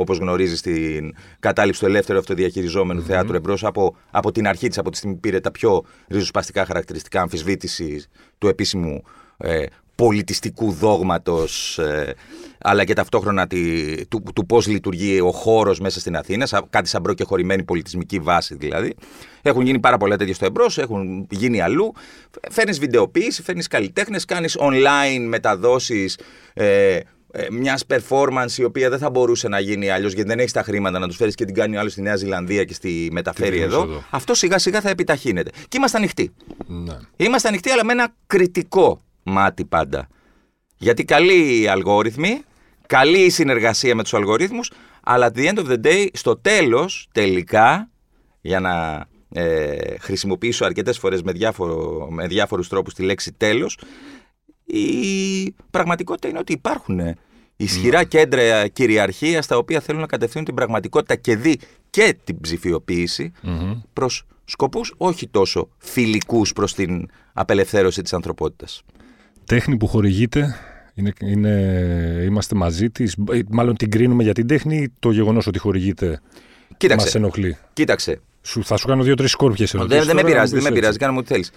[0.00, 3.06] όπω γνωρίζει στην κατάληψη του ελεύθερου αυτοδιαχειριζόμενου mm-hmm.
[3.06, 6.64] θεάτρου εμπρό από, από την αρχή τη, από τη στιγμή που πήρε τα πιο ριζοσπαστικά
[6.64, 8.04] χαρακτηριστικά αμφισβήτηση
[8.38, 9.02] του επίσημου
[9.36, 12.14] ε, πολιτιστικού δόγματος ε,
[12.58, 17.02] αλλά και ταυτόχρονα τη, του, του πώς λειτουργεί ο χώρος μέσα στην Αθήνα, κάτι σαν
[17.02, 18.94] προκεχωρημένη πολιτισμική βάση δηλαδή.
[19.42, 21.92] Έχουν γίνει πάρα πολλά τέτοια στο εμπρός, έχουν γίνει αλλού.
[22.50, 26.18] Φέρνεις βιντεοποίηση, φέρνεις καλλιτέχνες, κάνεις online μεταδόσεις
[26.54, 27.02] ε, ε,
[27.50, 30.98] μιας performance η οποία δεν θα μπορούσε να γίνει αλλιώς γιατί δεν έχεις τα χρήματα
[30.98, 33.82] να τους φέρεις και την κάνει άλλος στη Νέα Ζηλανδία και στη μεταφέρει εδώ.
[33.82, 34.04] εδώ.
[34.10, 35.50] Αυτό σιγά σιγά θα επιταχύνεται.
[35.68, 36.32] Και είμαστε ανοιχτοί.
[36.66, 36.96] Ναι.
[37.16, 40.08] Είμαστε ανοιχτοί, αλλά με ένα κριτικό μάτι πάντα.
[40.76, 42.42] Γιατί καλή οι αλγόριθμοι,
[42.86, 44.70] καλή η συνεργασία με τους αλγορίθμους,
[45.02, 47.90] αλλά at the end of the day, στο τέλος, τελικά,
[48.40, 53.78] για να ε, χρησιμοποιήσω αρκετές φορές με, διάφορο, με διάφορους τρόπους τη λέξη τέλος,
[54.72, 57.00] η πραγματικότητα είναι ότι υπάρχουν
[57.56, 58.04] ισχυρά ναι.
[58.04, 61.58] κέντρα κυριαρχίας τα οποία θέλουν να κατευθύνουν την πραγματικότητα και δει
[61.90, 63.80] και την ψηφιοποίηση mm-hmm.
[63.92, 68.82] προς σκοπούς όχι τόσο φιλικούς προς την απελευθέρωση της ανθρωπότητας
[69.50, 70.56] τέχνη που χορηγείται,
[70.94, 71.50] είναι, είναι,
[72.24, 73.16] είμαστε μαζί της,
[73.48, 76.20] μάλλον την κρίνουμε για την τέχνη ή το γεγονός ότι χορηγείται
[76.96, 78.20] μας ενοχλεί; Κοίταξε.
[78.42, 79.98] Σου, θα σου κάνω δύο-τρει σκόρπιες ερωτήσει.
[79.98, 81.50] Δεν, δεν με πειράζει, δεν με πειράζει, κάνουμε ό,τι θέλεις.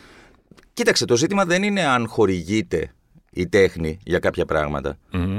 [0.74, 2.94] Κοίταξε, το ζήτημα δεν είναι αν χορηγείται
[3.34, 4.46] η τέχνη για κάποια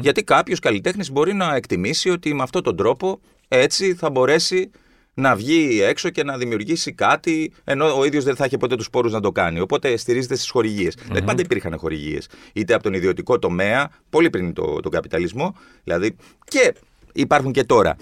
[0.01, 4.71] Γιατί κάποιος καλλιτέχνης μπορεί να εκτιμήσει ότι με αυτόν τον τρόπο έτσι θα μπορέσει
[5.15, 8.91] να βγει έξω και να δημιουργήσει κάτι, ενώ ο ίδιος δεν θα έχει ποτέ τους
[8.91, 9.61] πόρους να το κάνει.
[9.61, 10.95] Οπότε στηρίζεται στις χορηγίες.
[10.95, 11.03] Mm-hmm.
[11.07, 12.29] Δηλαδή πάντα υπήρχαν χορηγίες.
[12.53, 16.17] Είτε από τον ιδιωτικό τομέα, πολύ πριν το, τον καπιταλισμό, δηλαδή.
[16.45, 16.75] Και
[17.13, 17.97] υπάρχουν και τώρα.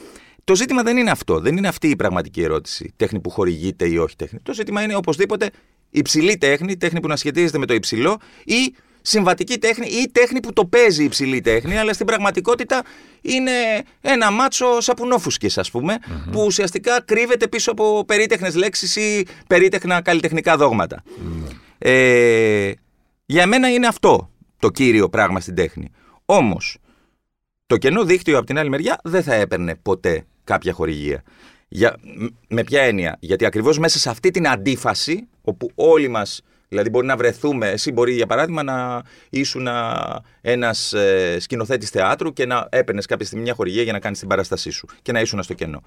[0.45, 1.41] Το ζήτημα δεν είναι αυτό.
[1.41, 2.93] Δεν είναι αυτή η πραγματική ερώτηση.
[2.97, 4.39] Τέχνη που χορηγείται ή όχι τέχνη.
[4.43, 5.51] Το ζήτημα είναι οπωσδήποτε
[5.91, 10.53] υψηλή τέχνη, τέχνη που να σχετίζεται με το υψηλό ή συμβατική τέχνη ή τέχνη που
[10.53, 12.83] το παίζει υψηλή τέχνη, αλλά στην πραγματικότητα
[13.21, 13.51] είναι
[14.01, 15.99] ένα μάτσο σαπουνόφουσκες ας πουμε
[16.31, 21.03] που ουσιαστικά κρύβεται πίσω από περίτεχνες λέξεις ή περίτεχνα καλλιτεχνικά δόγματα.
[21.79, 22.73] Ε,
[23.27, 24.31] για μένα είναι αυτό.
[24.59, 25.91] το κύριο πράγμα στην τέχνη.
[26.25, 26.79] Όμως,
[27.67, 31.23] το κενό δίκτυο από την άλλη μεριά δεν θα έπαιρνε ποτέ κάποια χορηγία.
[31.69, 31.97] Για,
[32.49, 36.43] με ποια έννοια, Γιατί ακριβώς μέσα σε αυτή την αντίφαση, όπου όλοι μας
[36.73, 37.69] Δηλαδή, μπορεί να βρεθούμε.
[37.69, 39.69] Εσύ μπορεί, για παράδειγμα, να ήσουν
[40.41, 44.29] ένας ε, σκηνοθέτης θεάτρου και να έπαιρνες κάποια στιγμή μια χορηγία για να κάνεις την
[44.29, 45.83] παράστασή σου και να ήσουν στο κενό.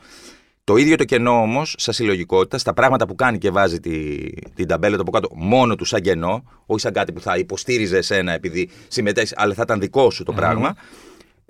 [0.64, 4.18] Το ίδιο το κενό όμως, σαν συλλογικότητα, στα πράγματα που κάνει και βάζει τη,
[4.56, 7.98] την ταμπέλα το από κάτω μόνο του σαν κενό, όχι σαν κάτι που θα υποστήριζε
[7.98, 10.76] εσένα επειδή συμμετέχεις, αλλά θα ήταν δικό σου το πράγμα,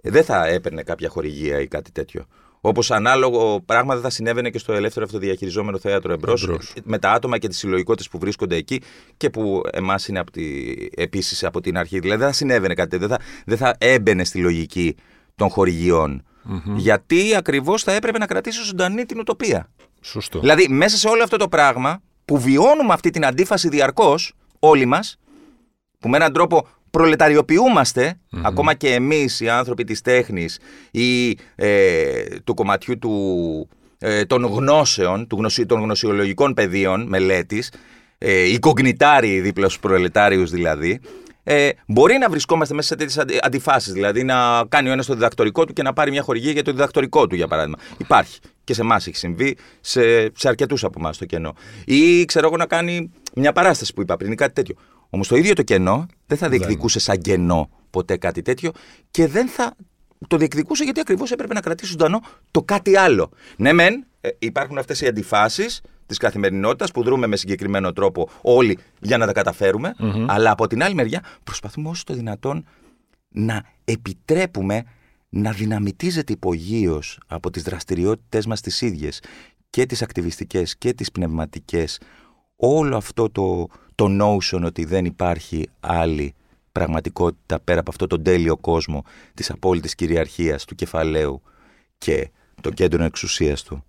[0.02, 2.26] δεν θα έπαιρνε κάποια χορηγία ή κάτι τέτοιο.
[2.68, 6.50] Όπως ανάλογο πράγμα δεν θα συνέβαινε και στο ελεύθερο αυτοδιαχειριζόμενο θέατρο εμπρός
[6.84, 8.82] με τα άτομα και τις συλλογικότητες που βρίσκονται εκεί
[9.18, 10.32] και που εμάς είναι από
[10.96, 12.00] επίσης από την αρχή.
[12.00, 13.08] Δηλαδή δεν θα συνέβαινε κάτι τέτοιο.
[13.08, 14.96] Δεν θα, δεν θα έμπαινε στη λογική
[15.36, 16.24] των χορηγιών.
[16.76, 19.70] Γιατί ακριβώς θα έπρεπε να κρατήσει ζωντανή την ουτοπία.
[20.02, 20.40] Σωστό.
[20.40, 25.20] Δηλαδή μέσα σε όλο αυτό το πράγμα που βιώνουμε αυτή την αντίφαση διαρκώς όλοι μας,
[26.00, 30.60] που με έναν τρόπο προλεταριοποιούμαστε, ακόμα και εμείς οι άνθρωποι της τέχνης
[30.92, 33.70] ή ε, του κομματιού του,
[34.00, 37.72] ε, των γνώσεων, του γνωσι, των γνωσιολογικών πεδίων μελέτης,
[38.18, 41.00] ε, οι κογνητάροι δίπλα στους προλετάριους δηλαδή,
[41.44, 43.94] ε, μπορεί να βρισκόμαστε μέσα σε τέτοιες αντιφάσεις.
[43.94, 46.72] Δηλαδή να κάνει ο ένας το διδακτορικό του και να πάρει μια χορηγία για το
[46.72, 47.78] διδακτορικό του, για παράδειγμα.
[47.98, 48.40] Υπάρχει.
[48.64, 50.02] Και σε εμάς έχει συμβεί, σε,
[50.36, 51.56] σε αρκετούς από εμάς το κενό.
[51.86, 54.76] Ή ξέρω εγώ να κάνει μια παράσταση που είπα πριν ή κάτι τέτοιο.
[55.10, 58.72] Όμως το ίδιο το κενό δεν θα διεκδικούσε σαν κενό ποτέ κάτι τέτοιο
[59.12, 59.76] και δεν θα
[60.28, 62.22] το διεκδικούσε γιατί ακριβώς έπρεπε να κρατήσει ζωντανό
[62.52, 63.30] το κάτι άλλο.
[63.58, 68.78] Ναι, μεν ε, υπάρχουν αυτές οι αντιφάσεις της καθημερινότητας που δρούμε με συγκεκριμένο τρόπο όλοι
[69.00, 69.96] για να τα καταφερουμε
[70.28, 72.66] αλλά από την άλλη μεριά προσπαθούμε όσο το δυνατόν
[73.30, 74.84] να επιτρέπουμε
[75.30, 79.22] να δυναμητίζεται υπογείως από τις δραστηριότητες μας τις ίδιες
[79.70, 82.00] και τις ακτιβιστικές και τις πνευματικές
[82.56, 86.34] όλο αυτό το, το notion ότι δεν υπάρχει άλλη
[86.72, 91.42] πραγματικότητα πέρα από αυτό τον τέλειο κόσμο της απόλυτης κυριαρχίας του κεφαλαίου
[91.98, 92.30] και
[92.62, 93.84] το κέντρο εξουσίας του.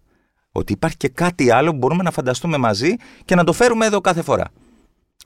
[0.53, 2.95] Ότι υπάρχει και κάτι άλλο που μπορούμε να φανταστούμε μαζί
[3.25, 4.51] και να το φέρουμε εδώ κάθε φορά.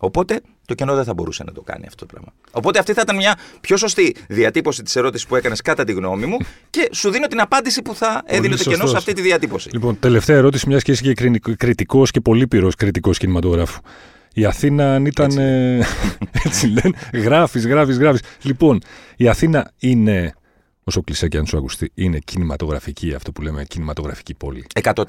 [0.01, 2.33] Οπότε το κενό δεν θα μπορούσε να το κάνει αυτό το πράγμα.
[2.51, 6.27] Οπότε αυτή θα ήταν μια πιο σωστή διατύπωση της ερώτησης που έκανες κατά τη γνώμη
[6.27, 6.37] μου
[6.71, 9.69] και σου δίνω την απάντηση που θα έδινε το κενό σε αυτή τη διατύπωση.
[9.73, 13.81] Λοιπόν, τελευταία ερώτηση, μια και είσαι και κριτικός και πολύπειρος κριτικός κινηματογράφου.
[14.35, 15.27] Η Αθήνα αν ήταν.
[15.27, 15.81] Έτσι, ε,
[16.47, 16.97] έτσι λένε.
[17.13, 18.21] Γράφεις, γράφεις, γράφεις.
[18.43, 18.79] Λοιπόν,
[19.17, 20.35] η Αθήνα είναι.
[20.85, 24.67] Όσο κλεισέ και αν σου ακουστεί, είναι κινηματογραφική, αυτό που λέμε κινηματογραφική πόλη.
[24.83, 25.05] 100%.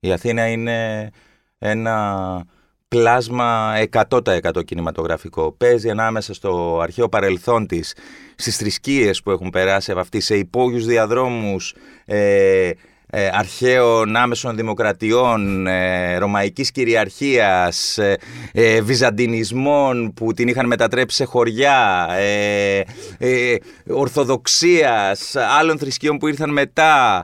[0.00, 1.10] Η Αθήνα είναι
[1.58, 2.46] ένα
[2.88, 5.52] πλάσμα 100% κινηματογραφικό.
[5.52, 7.94] Παίζει ανάμεσα στο αρχαίο παρελθόν της,
[8.34, 12.70] στις θρησκείες που έχουν περάσει από αυτής, σε υπόγειους διαδρόμους, ε,
[13.16, 18.16] ε, αρχαίων άμεσων δημοκρατιών, ε, ρωμαϊκής κυριαρχίας, ε,
[18.52, 22.80] ε, βυζαντινισμών που την είχαν μετατρέψει σε χωριά, ε,
[23.18, 23.56] ε,
[23.90, 27.22] ορθοδοξίας, άλλων θρησκείων που ήρθαν μετά,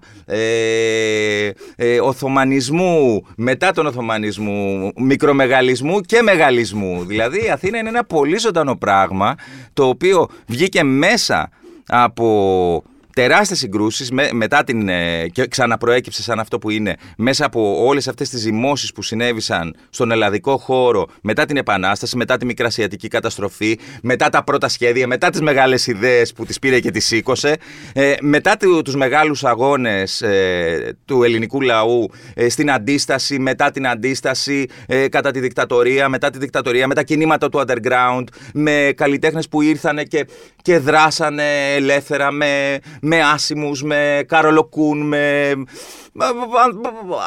[2.02, 7.04] οθωμανισμού, μετά τον οθωμανισμό, μικρομεγαλισμού και μεγαλισμού.
[7.04, 9.34] Δηλαδή η Αθήνα είναι ένα πολύ ζωντανό πράγμα
[9.72, 11.50] το οποίο βγήκε μέσα
[11.86, 12.82] από
[13.20, 14.88] τεράστιες συγκρούσεις με, μετά την.
[14.88, 19.76] Ε, και ξαναπροέκυψε σαν αυτό που είναι μέσα από όλες αυτές τις ζυμώσεις που συνέβησαν
[19.90, 25.30] στον ελλαδικό χώρο μετά την Επανάσταση, μετά τη Μικρασιατική καταστροφή, μετά τα πρώτα σχέδια, μετά
[25.30, 27.56] τις μεγάλες ιδέες που τις πήρε και τις σήκωσε,
[27.92, 34.66] ε, μετά του μεγάλους αγώνες ε, του ελληνικού λαού ε, στην αντίσταση, μετά την αντίσταση,
[34.86, 39.62] ε, κατά τη δικτατορία, μετά τη δικτατορία, με τα κινήματα του underground, με καλλιτέχνες που
[39.62, 40.26] ήρθαν και,
[40.62, 42.78] και δράσανε ελεύθερα με,
[43.10, 45.52] με άσημους, με καρολοκούν, με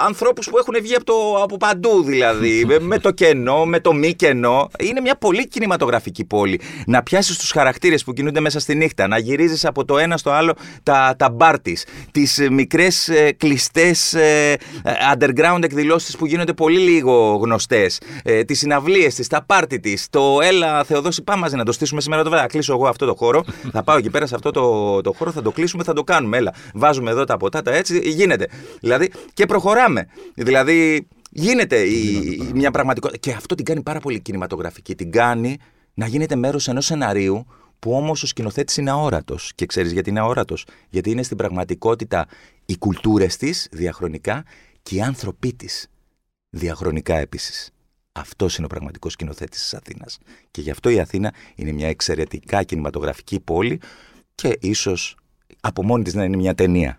[0.06, 1.14] ανθρώπους που έχουν βγει από, το,
[1.44, 4.70] από παντού δηλαδή, με το κενό, με το μη κενό.
[4.80, 6.60] Είναι μια πολύ κινηματογραφική πόλη.
[6.86, 10.32] Να πιάσεις τους χαρακτήρες που κινούνται μέσα στη νύχτα, να γυρίζεις από το ένα στο
[10.32, 10.54] άλλο
[10.84, 14.56] τα, τα μπάρ της, τις μικρές ε, κλειστές ε,
[15.14, 20.40] underground εκδηλώσεις που γίνονται πολύ λίγο γνωστές, ε, τις συναυλίες της, τα πάρτι της, το
[20.42, 22.48] έλα Θεοδόση πάμε μαζί να το στήσουμε σήμερα το βράδυ.
[22.48, 25.42] Κλείσω εγώ αυτό το χώρο, θα πάω εκεί πέρα σε αυτό το, το χώρο, θα
[25.42, 26.38] το κλείσουμε, θα το κάνουμε.
[26.38, 28.48] Έλα, βάζουμε εδώ τα ποτά, τα έτσι, γίνεται.
[28.80, 30.08] Δηλαδή, και προχωράμε.
[30.36, 33.20] Δηλαδή, γίνεται η, μια πραγματικότητα.
[33.20, 34.96] Και αυτό την κάνει πάρα πολύ κινηματογραφική.
[34.96, 35.58] Την κάνει
[35.94, 37.46] να γίνεται μέρος ενός σεναρίου
[37.80, 39.52] που όμως ο σκηνοθέτης είναι αόρατος.
[39.56, 42.28] Και ξέρεις γιατί είναι αόρατος; Γιατί είναι στην πραγματικότητα
[42.66, 44.46] οι κουλτούρες της διαχρονικά
[44.84, 45.88] και οι άνθρωποι της
[46.50, 47.72] διαχρονικά επίσης.
[48.12, 50.18] Αυτός είναι ο πραγματικός σκηνοθέτης της Αθήνας.
[50.52, 53.80] Και γι' αυτό η Αθήνα είναι μια εξαιρετικά κινηματογραφική πόλη
[54.36, 55.16] και ίσως
[55.62, 56.98] από μόνη της να είναι μια ταινία.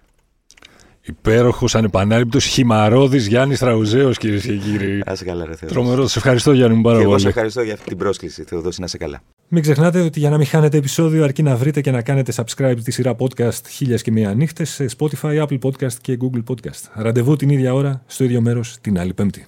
[1.07, 5.03] Υπέροχος, ανεπανάληπτος, χυμαρόδης Γιάννης Τραουζέος, κυρίες και κύριοι.
[5.07, 7.09] Να σε καλά, ρε Τρομερός, σε ευχαριστώ Γιάννη μου πάρα πολύ.
[7.09, 9.23] Εγώ σε ευχαριστώ για αυτή την πρόσκληση, Θεοδόση, να σε καλά.
[9.49, 12.77] Μην ξεχνάτε ότι για να μην χάνετε επεισόδιο αρκεί να βρείτε και να κάνετε subscribe
[12.85, 16.91] τη σειρά podcast χίλιας και μία νύχτες σε Spotify, Apple Podcast και Google Podcast.
[16.95, 19.47] Ραντεβού την ίδια ώρα, στο ίδιο μέρος, την άλλη πέμπτη.